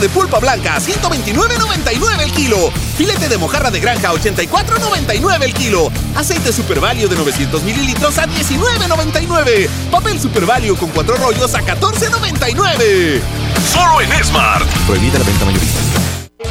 [0.00, 2.72] De pulpa blanca, 129.99 el kilo.
[2.96, 5.92] Filete de mojarra de granja, 84.99 el kilo.
[6.16, 9.68] Aceite Super Value de 900 mililitros a 19.99.
[9.90, 13.20] Papel Super Value con cuatro rollos a 14.99.
[13.72, 14.66] Solo en Smart.
[14.86, 15.80] Prohibida la venta mayorista.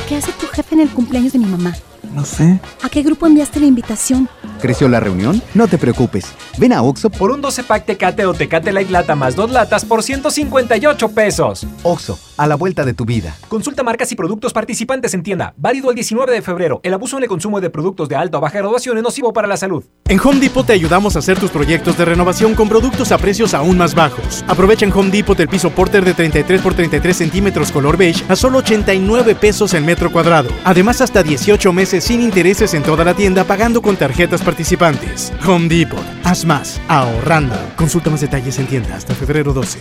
[0.07, 1.75] ¿Qué hace tu jefe en el cumpleaños de mi mamá?
[2.13, 2.59] No sé.
[2.83, 4.27] ¿A qué grupo enviaste la invitación?
[4.59, 5.41] ¿Creció la reunión?
[5.53, 6.25] No te preocupes.
[6.57, 9.85] Ven a Oxo por un 12 pack Tecate o Tecate Light Lata más dos latas
[9.85, 11.65] por 158 pesos.
[11.83, 13.35] Oxo, a la vuelta de tu vida.
[13.47, 15.53] Consulta marcas y productos participantes en tienda.
[15.57, 16.81] Válido el 19 de febrero.
[16.83, 19.47] El abuso en el consumo de productos de alta o baja graduación es nocivo para
[19.47, 19.85] la salud.
[20.09, 23.53] En Home Depot te ayudamos a hacer tus proyectos de renovación con productos a precios
[23.53, 24.43] aún más bajos.
[24.47, 28.35] Aprovecha en Home Depot el piso Porter de 33 por 33 centímetros color beige a
[28.35, 30.49] solo 89 pesos el metro cuadrado.
[30.65, 35.31] Además, hasta 18 meses sin intereses en toda la tienda pagando con tarjetas participantes.
[35.45, 36.03] Home Depot.
[36.23, 37.55] Haz más, ahorrando.
[37.75, 39.79] Consulta más detalles en tienda hasta febrero 12.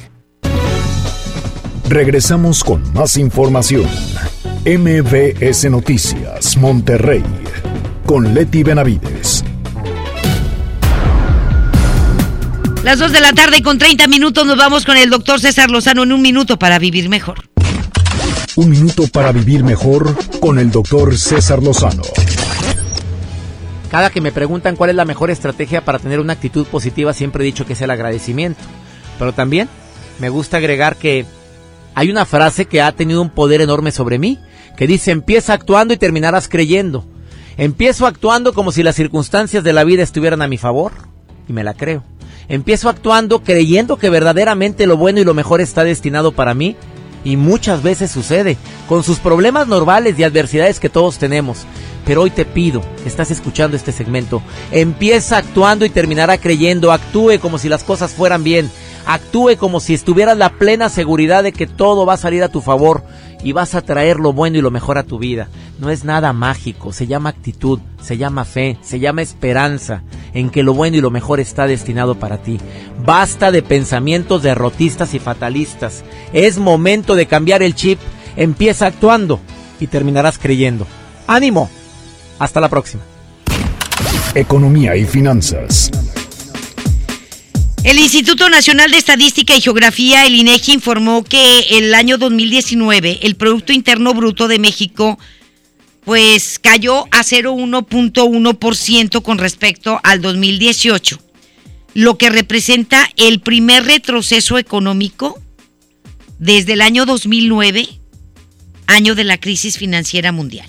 [1.89, 3.89] Regresamos con más información.
[4.65, 7.25] MBS Noticias, Monterrey,
[8.07, 9.43] con Leti Benavides.
[12.85, 16.03] Las 2 de la tarde con 30 minutos nos vamos con el doctor César Lozano
[16.03, 17.50] en un minuto para vivir mejor.
[18.61, 22.03] Un minuto para vivir mejor con el doctor César Lozano.
[23.90, 27.42] Cada que me preguntan cuál es la mejor estrategia para tener una actitud positiva, siempre
[27.42, 28.61] he dicho que es el agradecimiento.
[29.18, 29.70] Pero también
[30.18, 31.25] me gusta agregar que
[31.94, 34.38] hay una frase que ha tenido un poder enorme sobre mí,
[34.77, 37.07] que dice empieza actuando y terminarás creyendo.
[37.57, 40.92] Empiezo actuando como si las circunstancias de la vida estuvieran a mi favor,
[41.49, 42.05] y me la creo.
[42.46, 46.77] Empiezo actuando creyendo que verdaderamente lo bueno y lo mejor está destinado para mí,
[47.25, 48.57] y muchas veces sucede,
[48.89, 51.67] con sus problemas normales y adversidades que todos tenemos.
[52.07, 57.59] Pero hoy te pido, estás escuchando este segmento, empieza actuando y terminará creyendo, actúe como
[57.59, 58.71] si las cosas fueran bien,
[59.07, 62.61] actúe como si estuvieras la plena seguridad de que todo va a salir a tu
[62.61, 63.03] favor
[63.43, 65.49] y vas a traer lo bueno y lo mejor a tu vida.
[65.79, 70.03] No es nada mágico, se llama actitud, se llama fe, se llama esperanza
[70.35, 72.59] en que lo bueno y lo mejor está destinado para ti.
[73.05, 76.05] Basta de pensamientos derrotistas y fatalistas.
[76.33, 77.99] Es momento de cambiar el chip.
[78.37, 79.41] Empieza actuando
[79.81, 80.87] y terminarás creyendo.
[81.27, 81.71] ¡Ánimo!
[82.39, 83.03] Hasta la próxima.
[84.35, 85.91] Economía y finanzas.
[87.83, 93.37] El Instituto Nacional de Estadística y Geografía, el INEGI, informó que el año 2019 el
[93.37, 95.19] Producto Interno Bruto de México
[96.05, 101.23] pues cayó a 0,1.1% con respecto al 2018,
[101.95, 105.40] lo que representa el primer retroceso económico
[106.38, 107.88] desde el año 2009,
[108.87, 110.69] año de la crisis financiera mundial.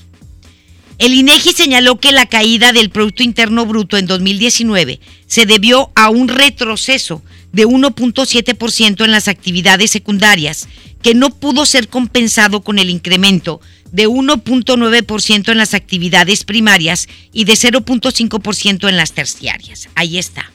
[1.02, 6.12] El INEGI señaló que la caída del Producto Interno Bruto en 2019 se debió a
[6.12, 10.70] un retroceso de 1.7% en las actividades secundarias,
[11.02, 13.62] que no pudo ser compensado con el incremento
[13.92, 19.90] de 1.9% en las actividades primarias y de 0.5% en las terciarias.
[19.96, 20.52] Ahí está.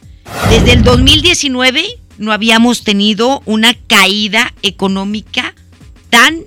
[0.49, 1.85] Desde el 2019
[2.19, 5.53] no habíamos tenido una caída económica
[6.09, 6.45] tan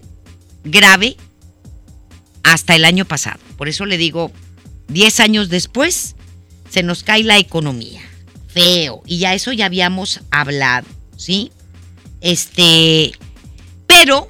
[0.64, 1.18] grave
[2.42, 3.40] hasta el año pasado.
[3.56, 4.32] Por eso le digo,
[4.88, 6.16] 10 años después
[6.68, 8.00] se nos cae la economía.
[8.48, 9.02] Feo.
[9.06, 11.52] Y ya eso ya habíamos hablado, ¿sí?
[12.20, 13.12] Este,
[13.86, 14.28] pero,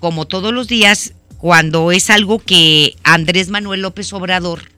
[0.00, 4.70] como todos los días, cuando es algo que Andrés Manuel López Obrador,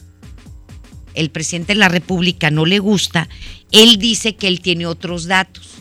[1.14, 3.28] el presidente de la República, no le gusta,
[3.72, 5.77] él dice que él tiene otros datos.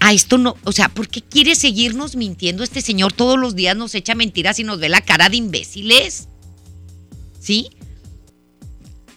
[0.00, 3.76] A esto no, o sea, ¿por qué quiere seguirnos mintiendo este señor todos los días?
[3.76, 6.28] Nos echa mentiras y nos ve la cara de imbéciles.
[7.40, 7.70] ¿Sí?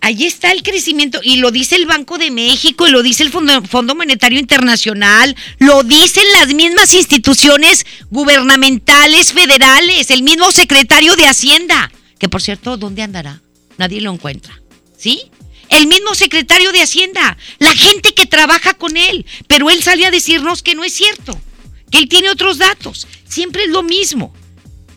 [0.04, 3.30] Ahí está el crecimiento y lo dice el Banco de México y lo dice el
[3.30, 11.28] Fondo, Fondo, Monetario Internacional, lo dicen las mismas instituciones gubernamentales federales, el mismo secretario de
[11.28, 13.44] Hacienda, que por cierto, ¿dónde andará?
[13.78, 14.60] Nadie lo encuentra.
[14.98, 15.32] ¿Sí?
[15.72, 20.12] El mismo secretario de Hacienda, la gente que trabaja con él, pero él sale a
[20.12, 21.40] decirnos que no es cierto,
[21.90, 23.08] que él tiene otros datos.
[23.28, 24.34] Siempre es lo mismo.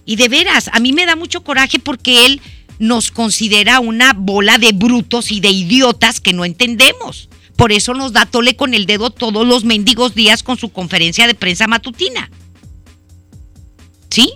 [0.04, 2.42] Y de veras, a mí me da mucho coraje porque él
[2.80, 7.28] nos considera una bola de brutos y de idiotas que no entendemos.
[7.54, 11.28] Por eso nos da tole con el dedo todos los mendigos días con su conferencia
[11.28, 12.32] de prensa matutina.
[14.10, 14.34] ¿Sí?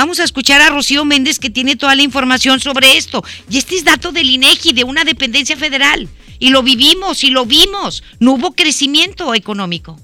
[0.00, 3.22] Vamos a escuchar a Rocío Méndez que tiene toda la información sobre esto.
[3.50, 6.08] Y este es dato del INEGI, de una dependencia federal.
[6.38, 8.02] Y lo vivimos y lo vimos.
[8.18, 10.00] No hubo crecimiento económico.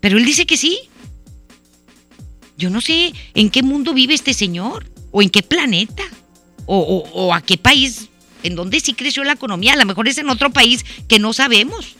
[0.00, 0.78] Pero él dice que sí.
[2.56, 4.90] Yo no sé en qué mundo vive este señor.
[5.10, 6.04] O en qué planeta.
[6.64, 8.08] O, a qué país.
[8.44, 9.74] En donde sí creció la economía.
[9.74, 11.96] A lo mejor es en otro país que no sabemos.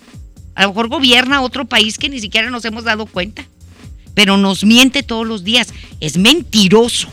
[0.55, 3.45] A lo mejor gobierna otro país que ni siquiera nos hemos dado cuenta.
[4.15, 5.75] Pero nos miente todos los días.
[6.01, 7.13] Es mentiroso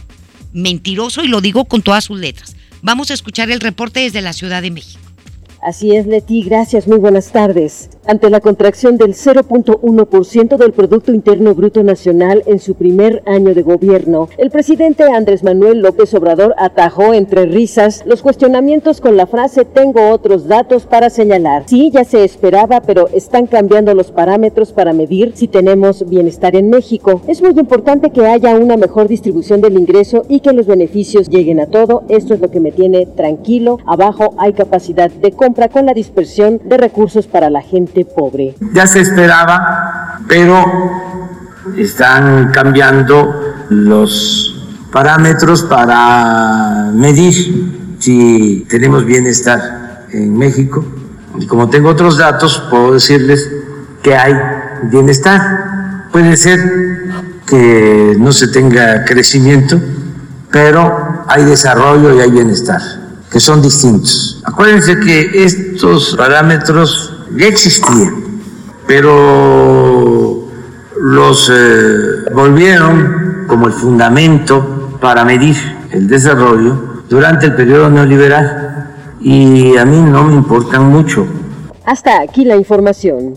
[0.53, 2.55] mentiroso y lo digo con todas sus letras.
[2.81, 5.00] Vamos a escuchar el reporte desde la Ciudad de México.
[5.61, 6.41] Así es, Leti.
[6.41, 6.87] Gracias.
[6.87, 7.91] Muy buenas tardes.
[8.07, 13.61] Ante la contracción del 0.1% del Producto Interno Bruto Nacional en su primer año de
[13.61, 19.63] gobierno, el presidente Andrés Manuel López Obrador atajó entre risas los cuestionamientos con la frase
[19.65, 21.65] tengo otros datos para señalar.
[21.67, 26.71] Sí, ya se esperaba, pero están cambiando los parámetros para medir si tenemos bienestar en
[26.71, 27.21] México.
[27.27, 31.59] Es muy importante que haya una mejor distribución del ingreso y que los beneficios lleguen
[31.59, 32.01] a todo.
[32.09, 33.77] Esto es lo que me tiene tranquilo.
[33.85, 38.55] Abajo hay capacidad de compra con la dispersión de recursos para la gente pobre.
[38.73, 40.65] Ya se esperaba, pero
[41.77, 50.83] están cambiando los parámetros para medir si tenemos bienestar en México.
[51.37, 53.49] Y como tengo otros datos, puedo decirles
[54.01, 54.33] que hay
[54.83, 56.07] bienestar.
[56.11, 56.59] Puede ser
[57.45, 59.79] que no se tenga crecimiento,
[60.51, 62.81] pero hay desarrollo y hay bienestar,
[63.31, 64.41] que son distintos.
[64.43, 68.13] Acuérdense que estos parámetros ya existía,
[68.85, 70.47] pero
[70.99, 75.55] los eh, volvieron como el fundamento para medir
[75.91, 81.25] el desarrollo durante el periodo neoliberal y a mí no me importan mucho.
[81.85, 83.35] Hasta aquí la información.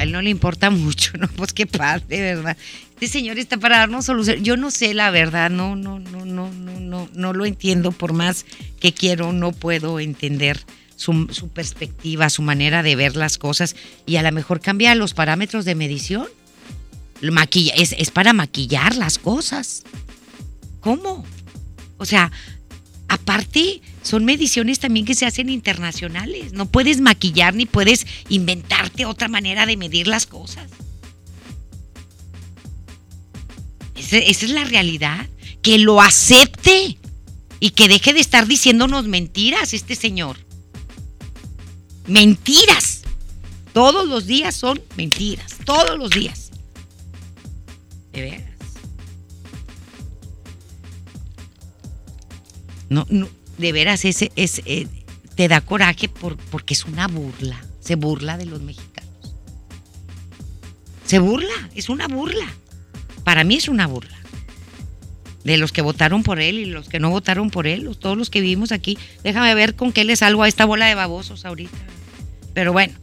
[0.00, 1.28] A él no le importa mucho, ¿no?
[1.28, 2.56] Pues qué padre, ¿verdad?
[2.94, 4.42] Este señor está para darnos solución.
[4.42, 7.92] Yo no sé la verdad, no, no, no, no, no, no, no lo entiendo.
[7.92, 8.46] Por más
[8.80, 10.60] que quiero, no puedo entender
[10.96, 15.64] su, perspectiva, su manera de ver las cosas y a lo mejor cambia los parámetros
[15.64, 16.28] de medición.
[17.22, 19.82] Maquilla, es, es para maquillar las cosas.
[20.80, 21.24] ¿Cómo?
[21.98, 22.32] O sea,
[23.10, 26.52] aparte, son mediciones también que se hacen internacionales.
[26.52, 30.70] No puedes maquillar ni puedes inventarte otra manera de medir las cosas.
[33.96, 35.28] Esa, es la realidad.
[35.60, 36.98] Que lo acepte
[37.58, 40.38] y que deje de estar diciéndonos mentiras este señor.
[42.06, 43.02] Mentiras.
[43.74, 45.56] Todos los días son mentiras.
[45.64, 46.50] Todos los días.
[48.12, 48.59] De veras.
[52.90, 54.86] No, no, de veras, ese, es, eh,
[55.36, 57.64] te da coraje por, porque es una burla.
[57.80, 59.10] Se burla de los mexicanos.
[61.06, 62.46] Se burla, es una burla.
[63.24, 64.18] Para mí es una burla.
[65.44, 68.28] De los que votaron por él y los que no votaron por él, todos los
[68.28, 68.98] que vivimos aquí.
[69.22, 71.78] Déjame ver con qué le salgo a esta bola de babosos ahorita.
[72.52, 72.94] Pero bueno.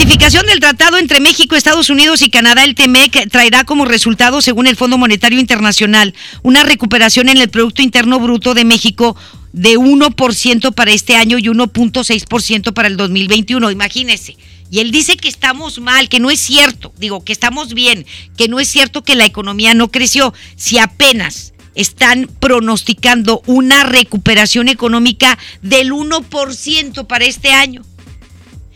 [0.00, 4.40] La ratificación del tratado entre México, Estados Unidos y Canadá, el TEMEC, traerá como resultado,
[4.40, 9.14] según el Fondo Monetario Internacional, una recuperación en el Producto Interno Bruto de México
[9.52, 13.70] de 1% para este año y 1.6% para el 2021.
[13.70, 14.38] Imagínese.
[14.70, 16.94] Y él dice que estamos mal, que no es cierto.
[16.96, 18.06] Digo, que estamos bien,
[18.38, 20.32] que no es cierto que la economía no creció.
[20.56, 27.84] Si apenas están pronosticando una recuperación económica del 1% para este año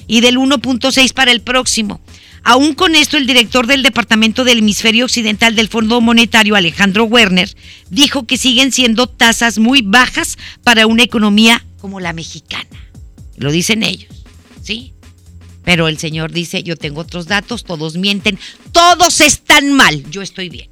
[0.07, 2.01] y del 1.6 para el próximo.
[2.43, 7.55] Aún con esto, el director del Departamento del Hemisferio Occidental del Fondo Monetario, Alejandro Werner,
[7.89, 12.69] dijo que siguen siendo tasas muy bajas para una economía como la mexicana.
[13.37, 14.25] Lo dicen ellos,
[14.63, 14.93] ¿sí?
[15.65, 18.39] Pero el señor dice, yo tengo otros datos, todos mienten,
[18.73, 20.69] todos están mal, yo estoy bien.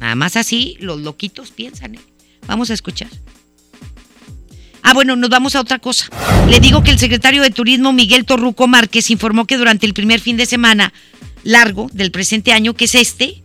[0.00, 2.00] Nada más así los loquitos piensan, ¿eh?
[2.48, 3.08] Vamos a escuchar.
[4.88, 6.06] Ah, bueno, nos vamos a otra cosa.
[6.48, 10.20] Le digo que el secretario de Turismo, Miguel Torruco Márquez, informó que durante el primer
[10.20, 10.92] fin de semana
[11.42, 13.42] largo del presente año, que es este,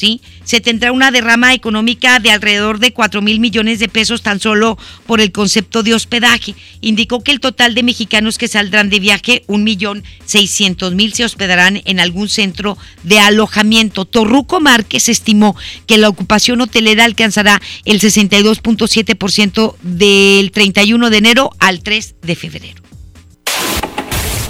[0.00, 0.22] ¿sí?
[0.44, 4.78] Se tendrá una derrama económica de alrededor de 4 mil millones de pesos tan solo
[5.06, 6.54] por el concepto de hospedaje.
[6.80, 11.24] Indicó que el total de mexicanos que saldrán de viaje, un millón seiscientos mil, se
[11.24, 14.06] hospedarán en algún centro de alojamiento.
[14.06, 15.54] Torruco Márquez estimó
[15.86, 22.89] que la ocupación hotelera alcanzará el 62.7% del 31 de enero al 3 de febrero.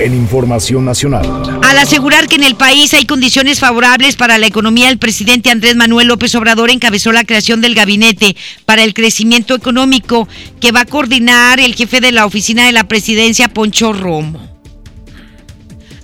[0.01, 1.61] En Información Nacional.
[1.63, 5.77] Al asegurar que en el país hay condiciones favorables para la economía, el presidente Andrés
[5.77, 8.35] Manuel López Obrador encabezó la creación del Gabinete
[8.65, 10.27] para el Crecimiento Económico
[10.59, 14.60] que va a coordinar el jefe de la oficina de la presidencia, Poncho Romo.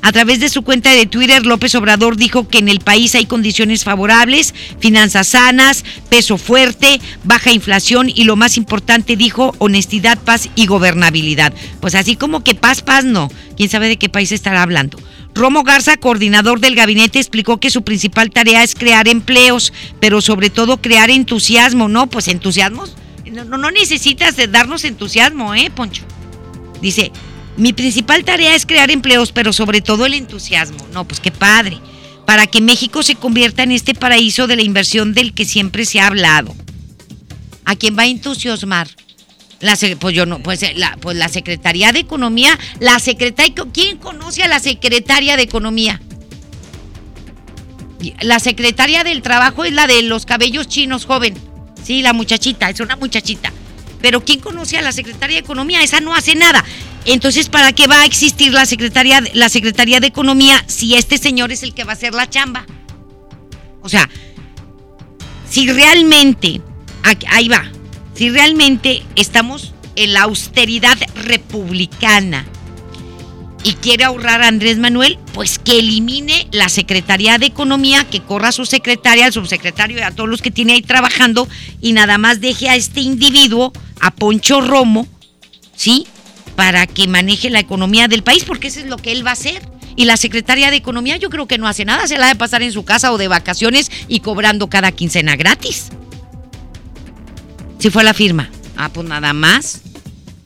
[0.07, 3.27] A través de su cuenta de Twitter, López Obrador dijo que en el país hay
[3.27, 10.49] condiciones favorables, finanzas sanas, peso fuerte, baja inflación y lo más importante, dijo, honestidad, paz
[10.55, 11.53] y gobernabilidad.
[11.81, 13.33] Pues así como que paz, paz no.
[13.57, 14.97] ¿Quién sabe de qué país estará hablando?
[15.35, 20.51] Romo Garza, coordinador del gabinete, explicó que su principal tarea es crear empleos, pero sobre
[20.51, 22.07] todo crear entusiasmo, ¿no?
[22.07, 22.95] Pues entusiasmos.
[23.29, 26.05] No, no, necesitas de darnos entusiasmo, ¿eh, Poncho?
[26.81, 27.11] Dice,
[27.57, 30.87] mi principal tarea es crear empleos, pero sobre todo el entusiasmo.
[30.93, 31.79] No, pues qué padre.
[32.27, 36.01] Para que México se convierta en este paraíso de la inversión del que siempre se
[36.01, 36.55] ha hablado.
[37.65, 38.89] ¿A quién va a entusiasmar?
[39.61, 44.43] La, pues yo no, pues la, pues la Secretaría de Economía, la secretaria, ¿quién conoce
[44.43, 46.01] a la Secretaria de Economía?
[48.21, 51.35] La Secretaria del Trabajo es la de los cabellos chinos, joven.
[51.83, 53.51] Sí, la muchachita, es una muchachita.
[54.03, 55.83] Pero ¿quién conoce a la Secretaría de Economía?
[55.83, 56.63] Esa no hace nada.
[57.07, 61.53] Entonces, ¿para qué va a existir la Secretaría, la Secretaría de Economía si este señor
[61.53, 62.67] es el que va a hacer la chamba?
[63.81, 64.11] O sea,
[65.49, 66.61] si realmente,
[67.29, 67.71] ahí va,
[68.15, 72.45] si realmente estamos en la austeridad republicana
[73.63, 78.49] y quiere ahorrar a Andrés Manuel, pues que elimine la Secretaría de Economía, que corra
[78.49, 81.49] a su secretaria, al subsecretario y a todos los que tiene ahí trabajando
[81.81, 85.07] y nada más deje a este individuo, a Poncho Romo,
[85.75, 86.07] ¿sí?
[86.57, 89.35] Para que maneje la economía del país, porque eso es lo que él va a
[89.35, 89.63] hacer.
[89.95, 92.63] Y la secretaria de Economía yo creo que no hace nada, se la de pasar
[92.63, 95.89] en su casa o de vacaciones y cobrando cada quincena gratis.
[97.79, 98.51] Si fue la firma.
[98.77, 99.83] Ah, pues nada más.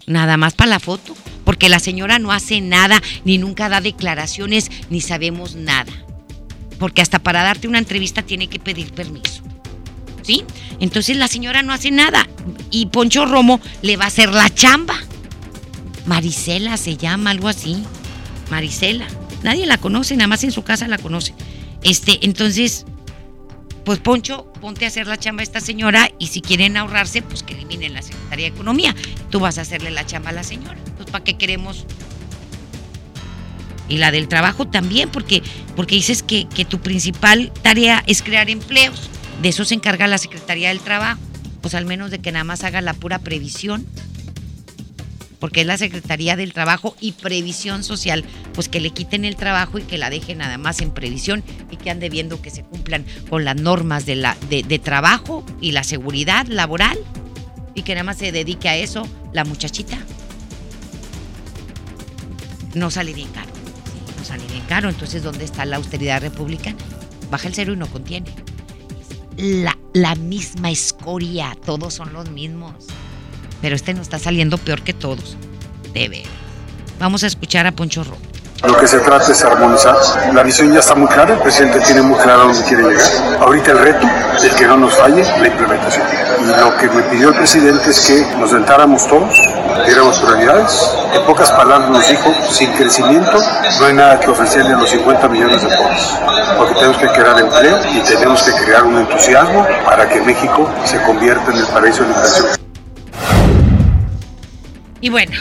[0.07, 1.17] Nada más para la foto
[1.51, 5.93] porque la señora no hace nada, ni nunca da declaraciones, ni sabemos nada.
[6.79, 9.43] Porque hasta para darte una entrevista tiene que pedir permiso.
[10.23, 10.45] ¿Sí?
[10.79, 12.29] Entonces la señora no hace nada.
[12.71, 14.95] Y Poncho Romo le va a hacer la chamba.
[16.11, 17.85] Marisela se llama, algo así.
[18.51, 19.07] Marisela.
[19.45, 21.35] Nadie la conoce, nada más en su casa la conoce.
[21.85, 22.85] Este, entonces,
[23.85, 27.45] pues Poncho, ponte a hacer la chamba a esta señora y si quieren ahorrarse, pues
[27.45, 28.93] que eliminen la Secretaría de Economía.
[29.31, 30.79] Tú vas a hacerle la chamba a la señora.
[30.85, 31.87] Entonces, ¿para qué queremos?
[33.89, 35.45] Y la del trabajo también, porque,
[35.77, 39.11] porque dices que, que tu principal tarea es crear empleos.
[39.43, 41.21] De eso se encarga la Secretaría del Trabajo.
[41.61, 43.87] Pues al menos de que nada más haga la pura previsión
[45.41, 49.79] porque es la Secretaría del Trabajo y Previsión Social, pues que le quiten el trabajo
[49.79, 53.05] y que la dejen nada más en previsión y que ande viendo que se cumplan
[53.29, 56.99] con las normas de, la, de, trabajo y la seguridad laboral
[57.75, 59.99] y que nada más se dedique a eso la muchachita.
[62.75, 63.51] No sale bien caro,
[64.19, 66.79] no sale bien caro, entonces ¿dónde está la austeridad republicana?
[67.31, 68.31] Baja el cero y no contiene.
[69.37, 72.75] La, la misma escoria, todos son los mismos
[73.63, 75.37] pero este nos está saliendo peor que todos.
[75.93, 76.25] De ver.
[76.99, 78.31] Vamos a escuchar a Poncho Romo.
[78.63, 79.97] Lo que se trata es armonizar.
[80.35, 83.41] La visión ya está muy clara, el presidente tiene muy claro dónde quiere llegar.
[83.41, 84.07] Ahorita el reto
[84.37, 86.07] es que no nos falle la implementación.
[86.43, 89.35] Y lo que me pidió el presidente es que nos sentáramos todos,
[89.87, 90.91] diéramos prioridades.
[91.15, 93.39] En pocas palabras nos dijo, sin crecimiento
[93.79, 96.19] no hay nada que ofrecerle a los 50 millones de pobres.
[96.59, 101.01] Porque tenemos que crear empleo y tenemos que crear un entusiasmo para que México se
[101.03, 102.70] convierta en el paraíso de la inversión.
[105.01, 105.33] Y bueno,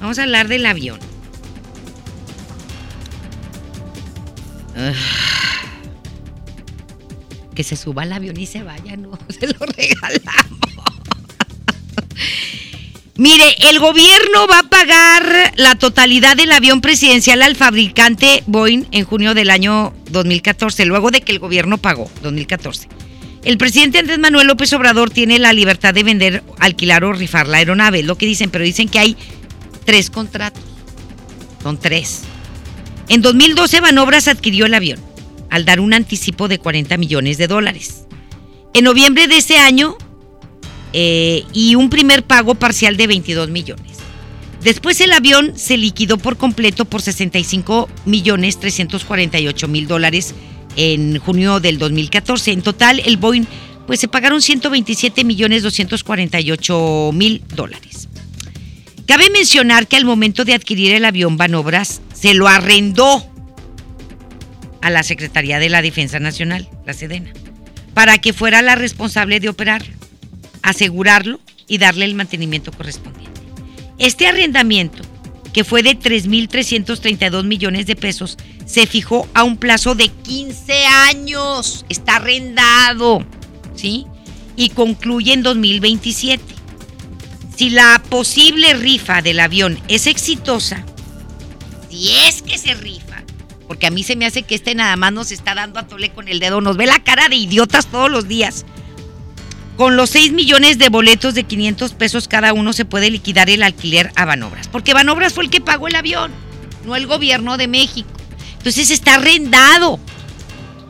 [0.00, 0.98] vamos a hablar del avión.
[7.54, 10.66] que se suba al avión y se vaya, no, se lo regalamos.
[13.16, 19.06] Mire, el gobierno va a pagar la totalidad del avión presidencial al fabricante Boeing en
[19.06, 22.88] junio del año 2014, luego de que el gobierno pagó, 2014.
[23.46, 27.58] El presidente Andrés Manuel López Obrador tiene la libertad de vender, alquilar o rifar la
[27.58, 29.16] aeronave, es lo que dicen, pero dicen que hay
[29.84, 30.64] tres contratos.
[31.62, 32.22] Son tres.
[33.08, 34.98] En 2012 Banobras adquirió el avión
[35.48, 38.06] al dar un anticipo de 40 millones de dólares.
[38.74, 39.96] En noviembre de ese año
[40.92, 43.98] eh, y un primer pago parcial de 22 millones.
[44.60, 50.34] Después el avión se liquidó por completo por 65 millones 348 mil dólares
[50.76, 52.52] en junio del 2014.
[52.52, 53.46] En total, el Boeing,
[53.86, 58.08] pues se pagaron 127 millones 248 mil dólares.
[59.06, 63.24] Cabe mencionar que al momento de adquirir el avión Banobras, se lo arrendó
[64.80, 67.32] a la Secretaría de la Defensa Nacional, la Sedena,
[67.94, 69.94] para que fuera la responsable de operarlo,
[70.62, 73.40] asegurarlo y darle el mantenimiento correspondiente.
[73.98, 75.02] Este arrendamiento,
[75.56, 78.36] que fue de 3.332 millones de pesos,
[78.66, 81.86] se fijó a un plazo de 15 años.
[81.88, 83.24] Está arrendado,
[83.74, 84.04] ¿sí?
[84.54, 86.44] Y concluye en 2027.
[87.56, 90.84] Si la posible rifa del avión es exitosa,
[91.88, 93.24] si es que se rifa,
[93.66, 96.10] porque a mí se me hace que este nada más nos está dando a tole
[96.12, 98.66] con el dedo, nos ve la cara de idiotas todos los días.
[99.76, 103.62] Con los 6 millones de boletos de 500 pesos cada uno se puede liquidar el
[103.62, 106.32] alquiler a Banobras, porque Banobras fue el que pagó el avión,
[106.86, 108.08] no el gobierno de México.
[108.66, 110.00] Entonces está arrendado.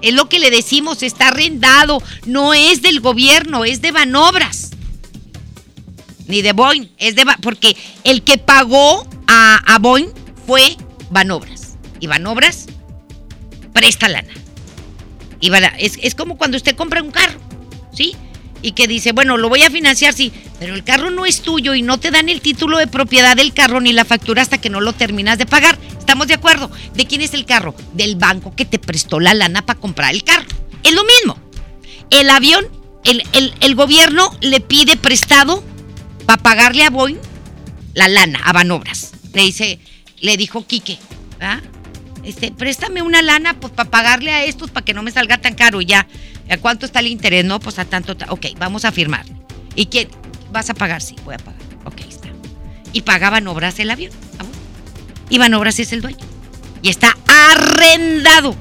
[0.02, 2.02] Es lo que le decimos, está arrendado.
[2.26, 4.70] No es del gobierno, es de Banobras.
[6.28, 10.08] Ni de Boeing, es de porque el que pagó a, Boeing
[10.46, 10.76] fue
[11.10, 11.76] Banobras.
[11.98, 12.66] Y Banobras
[13.72, 14.32] presta lana.
[15.40, 17.38] Y es, es como cuando usted compra un carro,
[17.92, 18.16] ¿sí?
[18.62, 21.74] Y que dice, bueno, lo voy a financiar, sí, pero el carro no es tuyo
[21.74, 24.70] y no te dan el título de propiedad del carro ni la factura hasta que
[24.70, 25.78] no lo terminas de pagar.
[25.98, 26.70] ¿Estamos de acuerdo?
[26.94, 27.74] ¿De quién es el carro?
[27.92, 30.46] Del banco que te prestó la lana para comprar el carro.
[30.82, 31.38] Es lo mismo.
[32.10, 32.66] El avión,
[33.04, 33.22] el,
[33.60, 35.64] el, gobierno le pide prestado
[36.26, 37.18] para pagarle a Boeing
[37.94, 39.12] la lana, a Banobras.
[39.32, 39.80] Le dice,
[40.20, 40.98] le dijo Quique.
[42.22, 45.54] Este, préstame una lana pues para pagarle a estos para que no me salga tan
[45.54, 46.06] caro ya.
[46.48, 47.44] ¿A cuánto está el interés?
[47.44, 48.16] No, pues a tanto.
[48.28, 49.24] Ok, vamos a firmar.
[49.74, 50.08] ¿Y qué?
[50.52, 51.02] ¿Vas a pagar?
[51.02, 51.60] Sí, voy a pagar.
[51.84, 52.28] Ok, está.
[52.92, 54.12] Y pagaban obras el avión.
[55.28, 56.24] Iván Obras es el dueño.
[56.82, 58.54] Y está arrendado.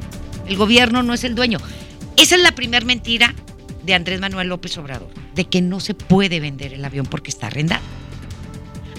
[0.47, 1.59] El gobierno no es el dueño.
[2.17, 3.35] Esa es la primera mentira
[3.83, 7.47] de Andrés Manuel López Obrador, de que no se puede vender el avión porque está
[7.47, 7.83] arrendado.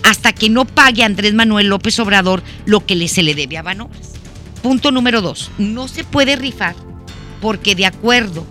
[0.04, 4.12] Hasta que no pague Andrés Manuel López Obrador lo que se le debe a Banobras.
[4.62, 6.76] Punto número dos, no se puede rifar
[7.40, 8.46] porque de acuerdo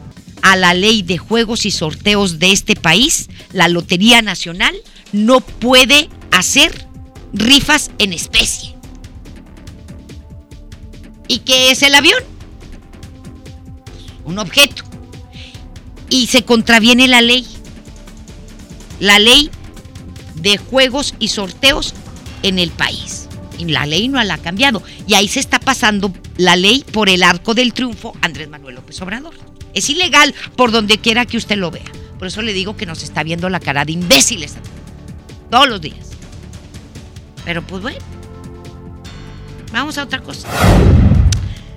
[0.45, 4.75] a la ley de juegos y sorteos de este país, la Lotería Nacional
[5.11, 6.87] no puede hacer
[7.33, 8.75] rifas en especie.
[11.27, 12.21] ¿Y qué es el avión?
[14.23, 14.83] Un objeto.
[16.11, 17.47] Y se contraviene la ley.
[18.99, 19.49] La ley
[20.35, 21.95] de juegos y sorteos
[22.43, 23.24] en el país.
[23.59, 24.83] La ley no la ha cambiado.
[25.07, 29.01] Y ahí se está pasando la ley por el arco del triunfo Andrés Manuel López
[29.01, 29.33] Obrador.
[29.73, 31.83] Es ilegal por donde quiera que usted lo vea.
[32.17, 34.55] Por eso le digo que nos está viendo la cara de imbéciles
[35.49, 36.11] todos los días.
[37.43, 37.99] Pero pues bueno,
[39.71, 40.47] vamos a otra cosa.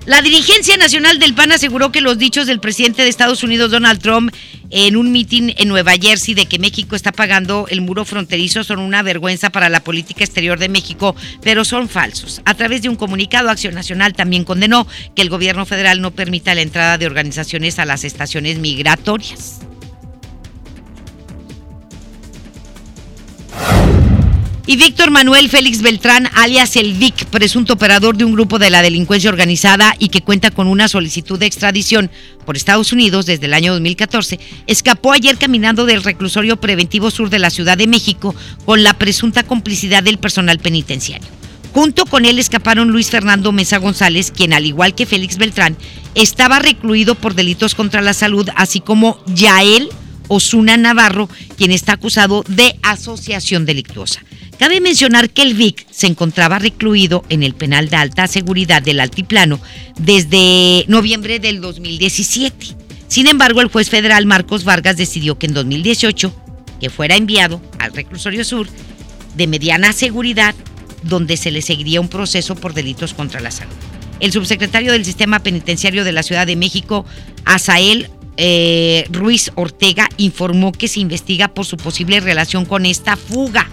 [0.05, 4.01] La dirigencia nacional del PAN aseguró que los dichos del presidente de Estados Unidos, Donald
[4.01, 4.33] Trump,
[4.71, 8.79] en un mitin en Nueva Jersey de que México está pagando el muro fronterizo son
[8.79, 12.41] una vergüenza para la política exterior de México, pero son falsos.
[12.45, 16.55] A través de un comunicado, Acción Nacional también condenó que el gobierno federal no permita
[16.55, 19.68] la entrada de organizaciones a las estaciones migratorias.
[24.69, 28.83] Y Víctor Manuel Félix Beltrán, alias el Vic, presunto operador de un grupo de la
[28.83, 32.11] delincuencia organizada y que cuenta con una solicitud de extradición
[32.45, 37.39] por Estados Unidos desde el año 2014, escapó ayer caminando del reclusorio preventivo sur de
[37.39, 41.27] la Ciudad de México con la presunta complicidad del personal penitenciario.
[41.73, 45.77] Junto con él escaparon Luis Fernando Mesa González, quien al igual que Félix Beltrán,
[46.13, 49.89] estaba recluido por delitos contra la salud, así como Yael
[50.27, 54.21] Osuna Navarro, quien está acusado de asociación delictuosa.
[54.59, 58.99] Cabe mencionar que el Vic se encontraba recluido en el penal de alta seguridad del
[58.99, 59.57] Altiplano
[59.97, 62.67] desde noviembre del 2017.
[63.07, 66.35] Sin embargo, el juez federal Marcos Vargas decidió que en 2018
[66.81, 68.67] que fuera enviado al reclusorio sur
[69.37, 70.53] de mediana seguridad
[71.03, 73.71] donde se le seguiría un proceso por delitos contra la salud.
[74.19, 77.05] El subsecretario del Sistema Penitenciario de la Ciudad de México,
[77.45, 83.69] Asael eh, Ruiz Ortega, informó que se investiga por su posible relación con esta fuga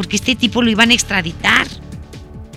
[0.00, 1.66] porque este tipo lo iban a extraditar.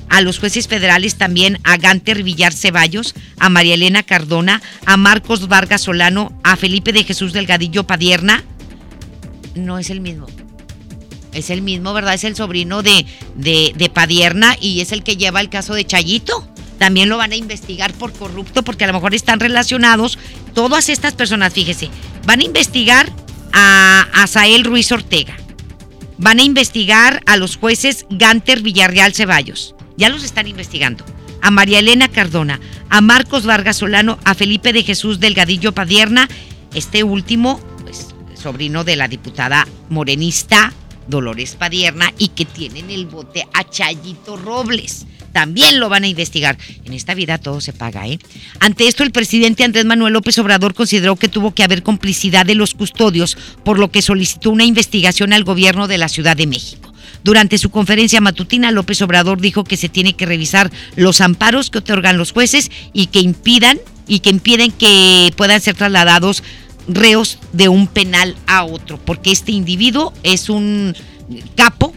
[0.08, 5.50] A los jueces federales también, a Ganter Villar Ceballos, a María Elena Cardona, a Marcos
[5.50, 8.46] Vargas Solano, a Felipe de Jesús Delgadillo Padierna.
[9.56, 10.28] No es el mismo.
[11.34, 12.14] Es el mismo, ¿verdad?
[12.14, 15.84] Es el sobrino de, de, de Padierna y es el que lleva el caso de
[15.84, 20.18] Chayito también lo van a investigar por corrupto porque a lo mejor están relacionados
[20.54, 21.89] todas estas personas, fíjese,
[22.26, 23.10] van a investigar
[23.52, 25.38] a Asael Ruiz Ortega,
[26.18, 29.76] Van a investigar a los jueces Ganter Villarreal Ceballos.
[29.97, 31.05] Ya los están investigando.
[31.41, 36.30] a María Elena Cardona, a Marcos Vargas Solano, a Felipe de Jesús Delgadillo Padierna,
[36.74, 40.72] este último, pues, sobrino de la diputada morenista
[41.08, 45.06] Dolores Padierna y que tiene en el bote a Chayito Robles.
[45.34, 46.58] También lo van a investigar.
[46.86, 48.20] En esta vida todo se paga, ¿eh?
[48.60, 52.56] Ante esto, el presidente Andrés Manuel López Obrador consideró que tuvo que haber complicidad de
[52.56, 53.36] los custodios,
[53.66, 56.93] por lo que solicitó una investigación al gobierno de la Ciudad de México.
[57.24, 61.80] Durante su conferencia matutina, López Obrador dijo que se tiene que revisar los amparos que
[61.80, 66.43] otorgan los jueces y que impidan y que impiden que puedan ser trasladados
[66.88, 70.96] reos de un penal a otro, porque este individuo es un
[71.56, 71.94] capo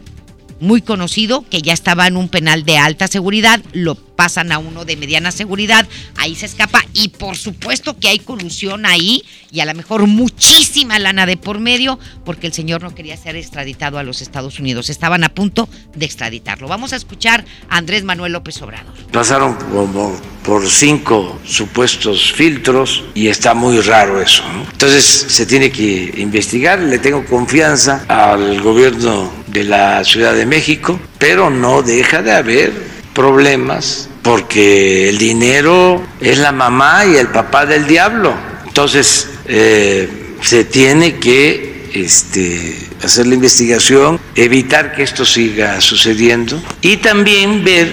[0.61, 4.85] muy conocido que ya estaba en un penal de alta seguridad, lo pasan a uno
[4.85, 5.87] de mediana seguridad,
[6.17, 10.99] ahí se escapa y por supuesto que hay colusión ahí y a lo mejor muchísima
[10.99, 14.91] lana de por medio porque el señor no quería ser extraditado a los Estados Unidos,
[14.91, 16.67] estaban a punto de extraditarlo.
[16.69, 18.93] Vamos a escuchar a Andrés Manuel López Obrador.
[19.13, 24.43] Pasaron como por cinco supuestos filtros y está muy raro eso.
[24.73, 30.99] Entonces se tiene que investigar, le tengo confianza al gobierno de la Ciudad de México,
[31.19, 37.65] pero no deja de haber problemas porque el dinero es la mamá y el papá
[37.65, 38.35] del diablo.
[38.67, 46.99] Entonces eh, se tiene que este, hacer la investigación, evitar que esto siga sucediendo y
[46.99, 47.91] también ver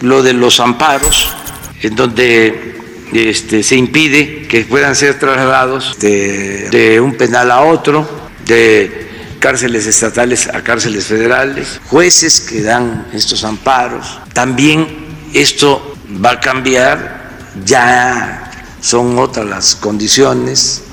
[0.00, 1.34] lo de los amparos,
[1.82, 2.76] en donde
[3.12, 8.08] este, se impide que puedan ser trasladados de, de un penal a otro,
[8.46, 9.11] de
[9.42, 14.20] cárceles estatales a cárceles federales, jueces que dan estos amparos.
[14.32, 14.86] También
[15.34, 18.48] esto va a cambiar, ya
[18.80, 20.84] son otras las condiciones.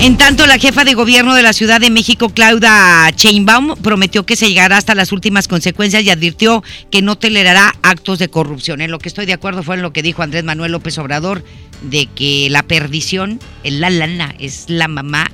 [0.00, 4.36] En tanto, la jefa de gobierno de la Ciudad de México, Claudia Sheinbaum, prometió que
[4.36, 8.82] se llegará hasta las últimas consecuencias y advirtió que no tolerará actos de corrupción.
[8.82, 11.42] En lo que estoy de acuerdo fue en lo que dijo Andrés Manuel López Obrador,
[11.80, 15.30] de que la perdición, la lana, es la mamá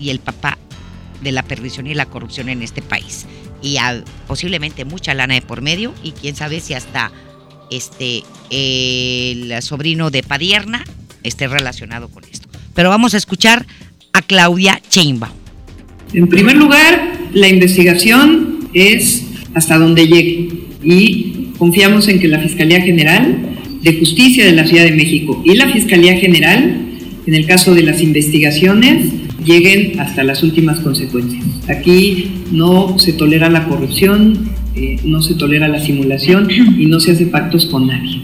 [0.00, 0.58] y el papá
[1.22, 3.26] de la perdición y la corrupción en este país.
[3.62, 3.76] Y
[4.26, 7.10] posiblemente mucha lana de por medio y quién sabe si hasta
[7.70, 10.84] este el sobrino de Padierna
[11.22, 12.48] esté relacionado con esto.
[12.74, 13.66] Pero vamos a escuchar
[14.12, 15.32] a Claudia Chainbaum.
[16.12, 19.24] En primer lugar, la investigación es
[19.54, 20.48] hasta donde llegue
[20.82, 23.36] y confiamos en que la Fiscalía General
[23.82, 26.60] de Justicia de la Ciudad de México y la Fiscalía General,
[27.26, 29.06] en el caso de las investigaciones,
[29.46, 31.44] lleguen hasta las últimas consecuencias.
[31.70, 37.12] Aquí no se tolera la corrupción, eh, no se tolera la simulación y no se
[37.12, 38.22] hace pactos con nadie.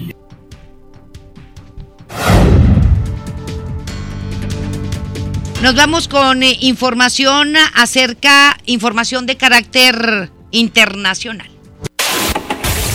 [5.63, 11.49] Nos vamos con eh, información acerca, información de carácter internacional.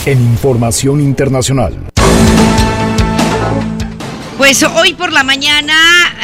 [0.04, 1.87] En información internacional.
[4.38, 5.74] Pues hoy por la mañana,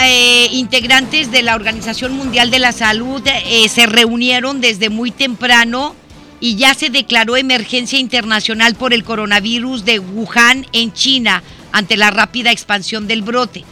[0.05, 5.97] eh, integrantes de la Organización Mundial de la Salud eh, se reunieron desde muy temprano
[6.39, 11.43] y ya se declaró emergencia internacional por el coronavirus de Wuhan en China
[11.73, 13.65] ante la rápida expansión del brote.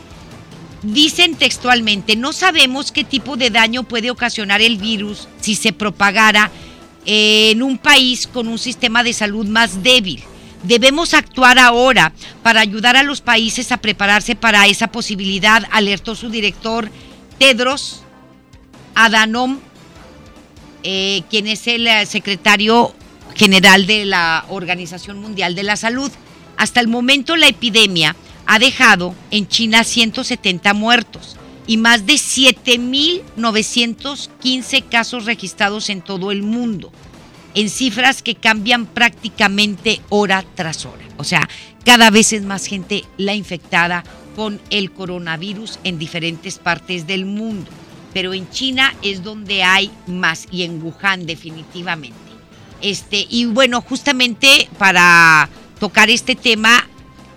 [0.82, 6.51] Dicen textualmente, no sabemos qué tipo de daño puede ocasionar el virus si se propagara
[7.07, 10.24] en un país con un sistema de salud más débil.
[10.62, 16.30] Debemos actuar ahora para ayudar a los países a prepararse para esa posibilidad, alertó su
[16.30, 16.88] director
[17.38, 18.02] Tedros
[18.94, 19.58] Adhanom,
[20.84, 22.94] eh, quien es el eh, secretario
[23.34, 26.10] general de la Organización Mundial de la Salud.
[26.56, 28.14] Hasta el momento la epidemia
[28.46, 31.36] ha dejado en China 170 muertos
[31.66, 36.92] y más de 7.915 casos registrados en todo el mundo
[37.55, 41.05] en cifras que cambian prácticamente hora tras hora.
[41.16, 41.48] O sea,
[41.84, 44.05] cada vez es más gente la infectada
[44.36, 47.70] con el coronavirus en diferentes partes del mundo.
[48.14, 52.18] Pero en China es donde hay más y en Wuhan definitivamente.
[52.80, 55.48] Este, y bueno, justamente para
[55.78, 56.88] tocar este tema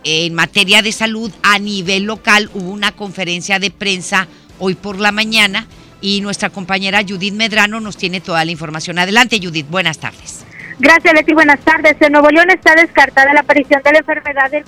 [0.03, 4.27] en materia de salud a nivel local hubo una conferencia de prensa
[4.59, 5.67] hoy por la mañana
[6.05, 8.99] y nuestra compañera Judith Medrano nos tiene toda la información.
[8.99, 10.45] Adelante, Judith, buenas tardes.
[10.77, 11.33] Gracias, Leti.
[11.33, 11.95] Buenas tardes.
[11.99, 14.65] En Nuevo León está descartada la aparición de la enfermedad del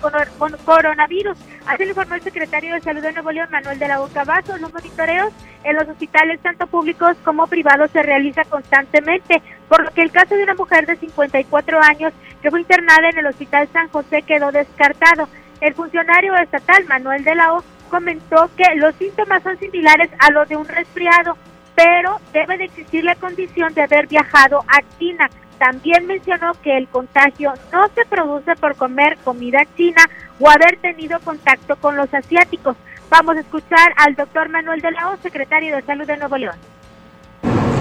[0.65, 1.37] coronavirus.
[1.67, 4.57] Así lo informó el secretario de Salud de Nuevo León, Manuel de la Boca Vaso.
[4.57, 5.31] Los monitoreos
[5.63, 10.33] en los hospitales, tanto públicos como privados, se realiza constantemente, por lo que el caso
[10.33, 14.51] de una mujer de 54 años que fue internada en el Hospital San José quedó
[14.51, 15.29] descartado.
[15.61, 20.47] El funcionario estatal, Manuel de la O, comentó que los síntomas son similares a los
[20.47, 21.37] de un resfriado,
[21.75, 25.29] pero debe de existir la condición de haber viajado a China.
[25.57, 30.03] también mencionó que el contagio no se produce por comer comida china
[30.39, 32.75] o haber tenido contacto con los asiáticos.
[33.09, 36.55] Vamos a escuchar al doctor Manuel de la O, secretario de Salud de Nuevo León.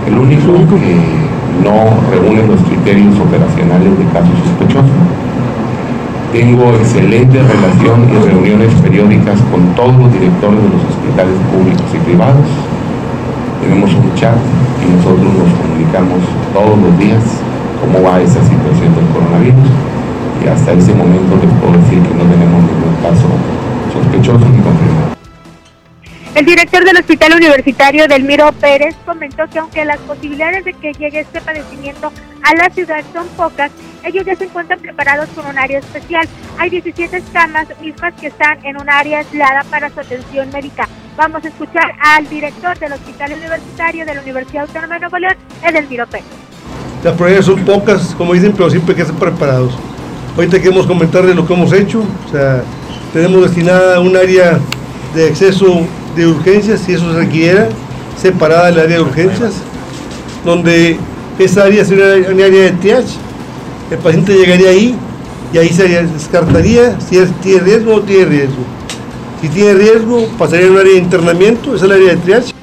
[0.06, 0.94] El único que
[1.62, 5.35] no reúne los criterios operacionales de casos sospechosos.
[6.36, 11.98] Tengo excelente relación y reuniones periódicas con todos los directores de los hospitales públicos y
[12.04, 12.44] privados.
[13.62, 14.36] Tenemos un chat
[14.84, 16.20] y nosotros nos comunicamos
[16.52, 17.24] todos los días
[17.80, 19.64] cómo va esa situación del coronavirus.
[20.44, 23.32] Y hasta ese momento les puedo decir que no tenemos ningún caso
[23.96, 25.15] sospechoso ni confirmado.
[26.36, 31.20] El director del Hospital Universitario Delmiro Pérez comentó que aunque las posibilidades de que llegue
[31.20, 32.12] este padecimiento
[32.42, 33.70] a la ciudad son pocas,
[34.04, 36.28] ellos ya se encuentran preparados con un área especial.
[36.58, 40.86] Hay 17 camas mismas que están en un área aislada para su atención médica.
[41.16, 45.36] Vamos a escuchar al director del Hospital Universitario de la Universidad Autónoma de Nuevo León,
[45.66, 46.26] Edelmiro Pérez.
[47.02, 49.72] Las probabilidades son pocas, como dicen, pero siempre que estar preparados.
[50.36, 52.04] Ahorita queremos comentarles lo que hemos hecho.
[52.26, 52.62] O sea,
[53.14, 54.58] tenemos destinada un área
[55.14, 57.68] de acceso de urgencias, si eso se requiera,
[58.20, 59.54] separada del área de urgencias,
[60.44, 60.98] donde
[61.38, 63.16] esa área sería un área de triage.
[63.90, 64.96] El paciente llegaría ahí
[65.52, 68.64] y ahí se descartaría si tiene riesgo o no tiene riesgo.
[69.40, 72.54] Si tiene riesgo, pasaría a un área de internamiento, esa es el área de triage.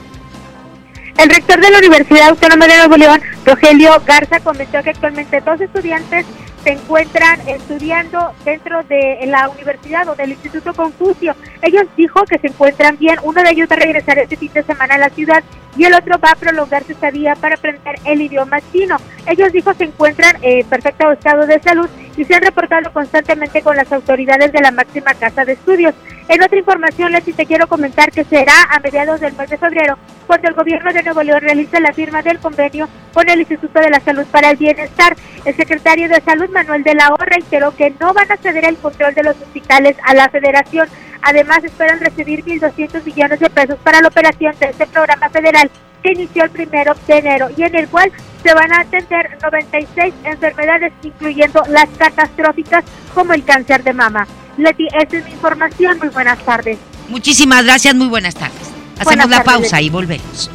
[1.17, 5.61] El rector de la Universidad Autónoma de Nuevo León, Rogelio Garza, comentó que actualmente dos
[5.61, 6.25] estudiantes
[6.63, 11.35] se encuentran estudiando dentro de la universidad o del Instituto Confucio.
[11.61, 13.17] Ellos dijo que se encuentran bien.
[13.23, 15.43] Uno de ellos va a regresar este fin de semana a la ciudad
[15.75, 18.97] y el otro va a prolongar su estadía para aprender el idioma chino.
[19.27, 23.75] Ellos dijo se encuentran en perfecto estado de salud y se han reportado constantemente con
[23.75, 25.93] las autoridades de la máxima casa de estudios.
[26.29, 29.97] En otra información, Leslie, te quiero comentar que será a mediados del mes de febrero
[30.25, 33.89] cuando el gobierno de Nuevo León realice la firma del convenio con el Instituto de
[33.89, 35.15] la Salud para el Bienestar.
[35.43, 38.77] El secretario de Salud, Manuel de la O, reiteró que no van a ceder el
[38.77, 40.87] control de los hospitales a la federación.
[41.21, 45.69] Además, esperan recibir 1.200 millones de pesos para la operación de este programa federal
[46.01, 48.11] que inició el primero de enero y en el cual
[48.43, 52.83] se van a atender 96 enfermedades, incluyendo las catastróficas
[53.13, 54.27] como el cáncer de mama.
[54.57, 55.97] Leti, esa es mi información.
[55.97, 56.77] Muy buenas tardes.
[57.07, 58.71] Muchísimas gracias, muy buenas tardes.
[58.99, 60.51] Hacemos la pausa y volvemos.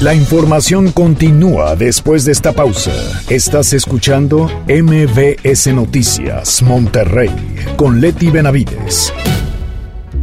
[0.00, 2.92] La información continúa después de esta pausa.
[3.30, 7.30] Estás escuchando MBS Noticias Monterrey
[7.78, 9.10] con Leti Benavides.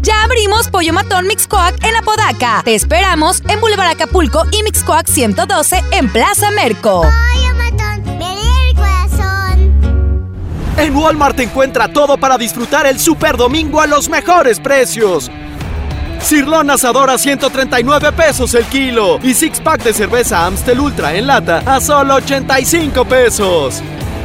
[0.04, 2.62] Ya abrimos Pollo Matón Mixcoac en Apodaca.
[2.64, 7.02] Te esperamos en Boulevard Acapulco y Mixcoac 112 en Plaza Merco.
[7.02, 9.72] Pollo Matón, viene el corazón.
[10.78, 15.32] En Walmart encuentra todo para disfrutar el Super Domingo a los mejores precios.
[16.24, 21.28] Cirlón asador a 139 pesos el kilo y six pack de cerveza Amstel Ultra en
[21.28, 23.84] lata a solo 85 pesos.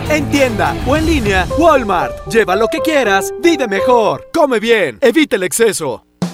[0.09, 2.29] En tienda o en línea, Walmart.
[2.29, 6.08] Lleva lo que quieras, vive mejor, come bien, evita el exceso.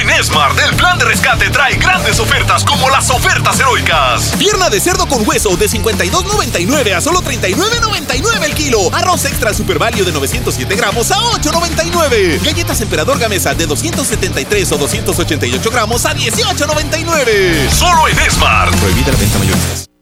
[0.00, 4.32] En Smart, el plan de rescate trae grandes ofertas como las ofertas heroicas.
[4.38, 8.94] Pierna de cerdo con hueso de 52.99 a solo 39.99 el kilo.
[8.94, 12.42] Arroz extra super value de 907 gramos a 8.99.
[12.42, 17.68] Galletas emperador gamesa de 273 o 288 gramos a 18.99.
[17.68, 18.74] Solo en Smart.
[18.76, 19.89] Prohibida la venta mayoristas.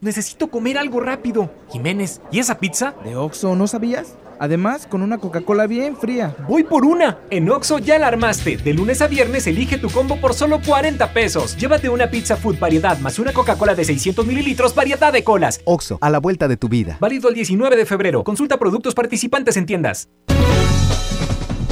[0.00, 1.50] Necesito comer algo rápido.
[1.70, 2.94] Jiménez, ¿y esa pizza?
[3.04, 4.16] ¿De Oxo no sabías?
[4.42, 6.34] Además, con una Coca-Cola bien fría.
[6.48, 7.20] Voy por una.
[7.30, 8.56] En Oxo ya la armaste.
[8.56, 11.56] De lunes a viernes elige tu combo por solo 40 pesos.
[11.56, 15.60] Llévate una pizza food variedad más una Coca-Cola de 600 mililitros variedad de colas.
[15.64, 16.96] Oxo, a la vuelta de tu vida.
[17.00, 18.24] Válido el 19 de febrero.
[18.24, 20.08] Consulta productos participantes en tiendas.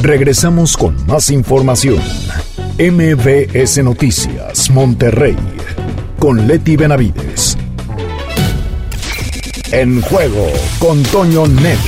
[0.01, 2.01] Regresamos con más información.
[2.79, 5.37] MBS Noticias, Monterrey.
[6.19, 7.59] Con Leti Benavides.
[9.73, 10.49] En juego
[10.81, 11.79] con Toño Net.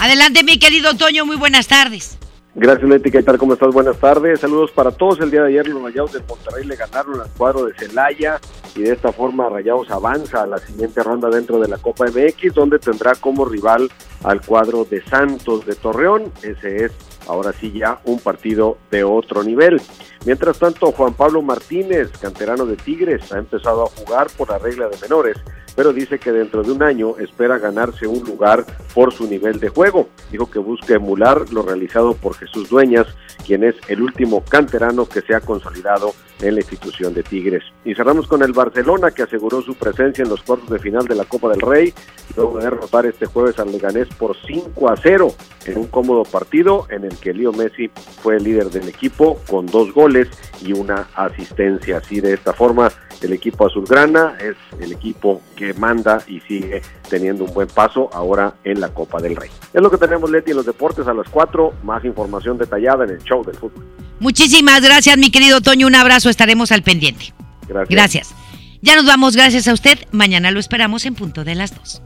[0.00, 2.16] Adelante, mi querido Toño, muy buenas tardes.
[2.54, 3.10] Gracias, Leti.
[3.10, 3.36] ¿Qué tal?
[3.36, 3.74] ¿Cómo estás?
[3.74, 4.40] Buenas tardes.
[4.40, 5.20] Saludos para todos.
[5.20, 8.40] El día de ayer los Rayados del Monterrey le ganaron al cuadro de Celaya
[8.74, 12.54] y de esta forma Rayados avanza a la siguiente ronda dentro de la Copa MX,
[12.54, 13.90] donde tendrá como rival
[14.24, 16.32] al cuadro de Santos de Torreón.
[16.42, 16.92] Ese es
[17.28, 19.80] ahora sí ya un partido de otro nivel.
[20.24, 24.88] Mientras tanto, Juan Pablo Martínez, canterano de Tigres, ha empezado a jugar por la regla
[24.88, 25.36] de menores,
[25.74, 28.64] pero dice que dentro de un año espera ganarse un lugar
[28.94, 30.08] por su nivel de juego.
[30.30, 33.06] Dijo que busca emular lo realizado por Jesús Dueñas,
[33.46, 37.62] quien es el último canterano que se ha consolidado en la institución de Tigres.
[37.84, 41.14] Y cerramos con el Barcelona, que aseguró su presencia en los cuartos de final de
[41.14, 41.94] la Copa del Rey,
[42.36, 45.34] luego de derrotar este jueves al Leganés por 5 a 0
[45.66, 49.66] en un cómodo partido en el que Leo Messi fue el líder del equipo con
[49.66, 50.28] dos goles
[50.60, 51.98] y una asistencia.
[51.98, 57.44] Así de esta forma, el equipo azulgrana es el equipo que manda y sigue teniendo
[57.44, 59.50] un buen paso ahora en la Copa del Rey.
[59.72, 61.74] Es lo que tenemos, Leti, en los deportes a las 4.
[61.84, 63.84] Más información detallada en el show del fútbol.
[64.20, 65.86] Muchísimas gracias, mi querido Toño.
[65.86, 67.32] Un abrazo, estaremos al pendiente.
[67.68, 67.88] Gracias.
[67.88, 68.34] Gracias.
[68.80, 69.98] Ya nos vamos, gracias a usted.
[70.10, 72.02] Mañana lo esperamos en punto de las 2.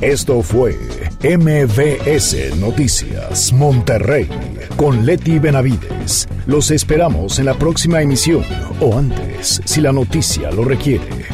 [0.00, 0.78] Esto fue
[1.22, 4.28] MBS Noticias Monterrey
[4.76, 6.28] con Leti Benavides.
[6.46, 8.44] Los esperamos en la próxima emisión
[8.80, 11.26] o antes, si la noticia lo requiere.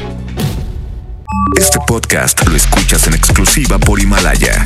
[1.55, 4.65] Este podcast lo escuchas en exclusiva por Himalaya.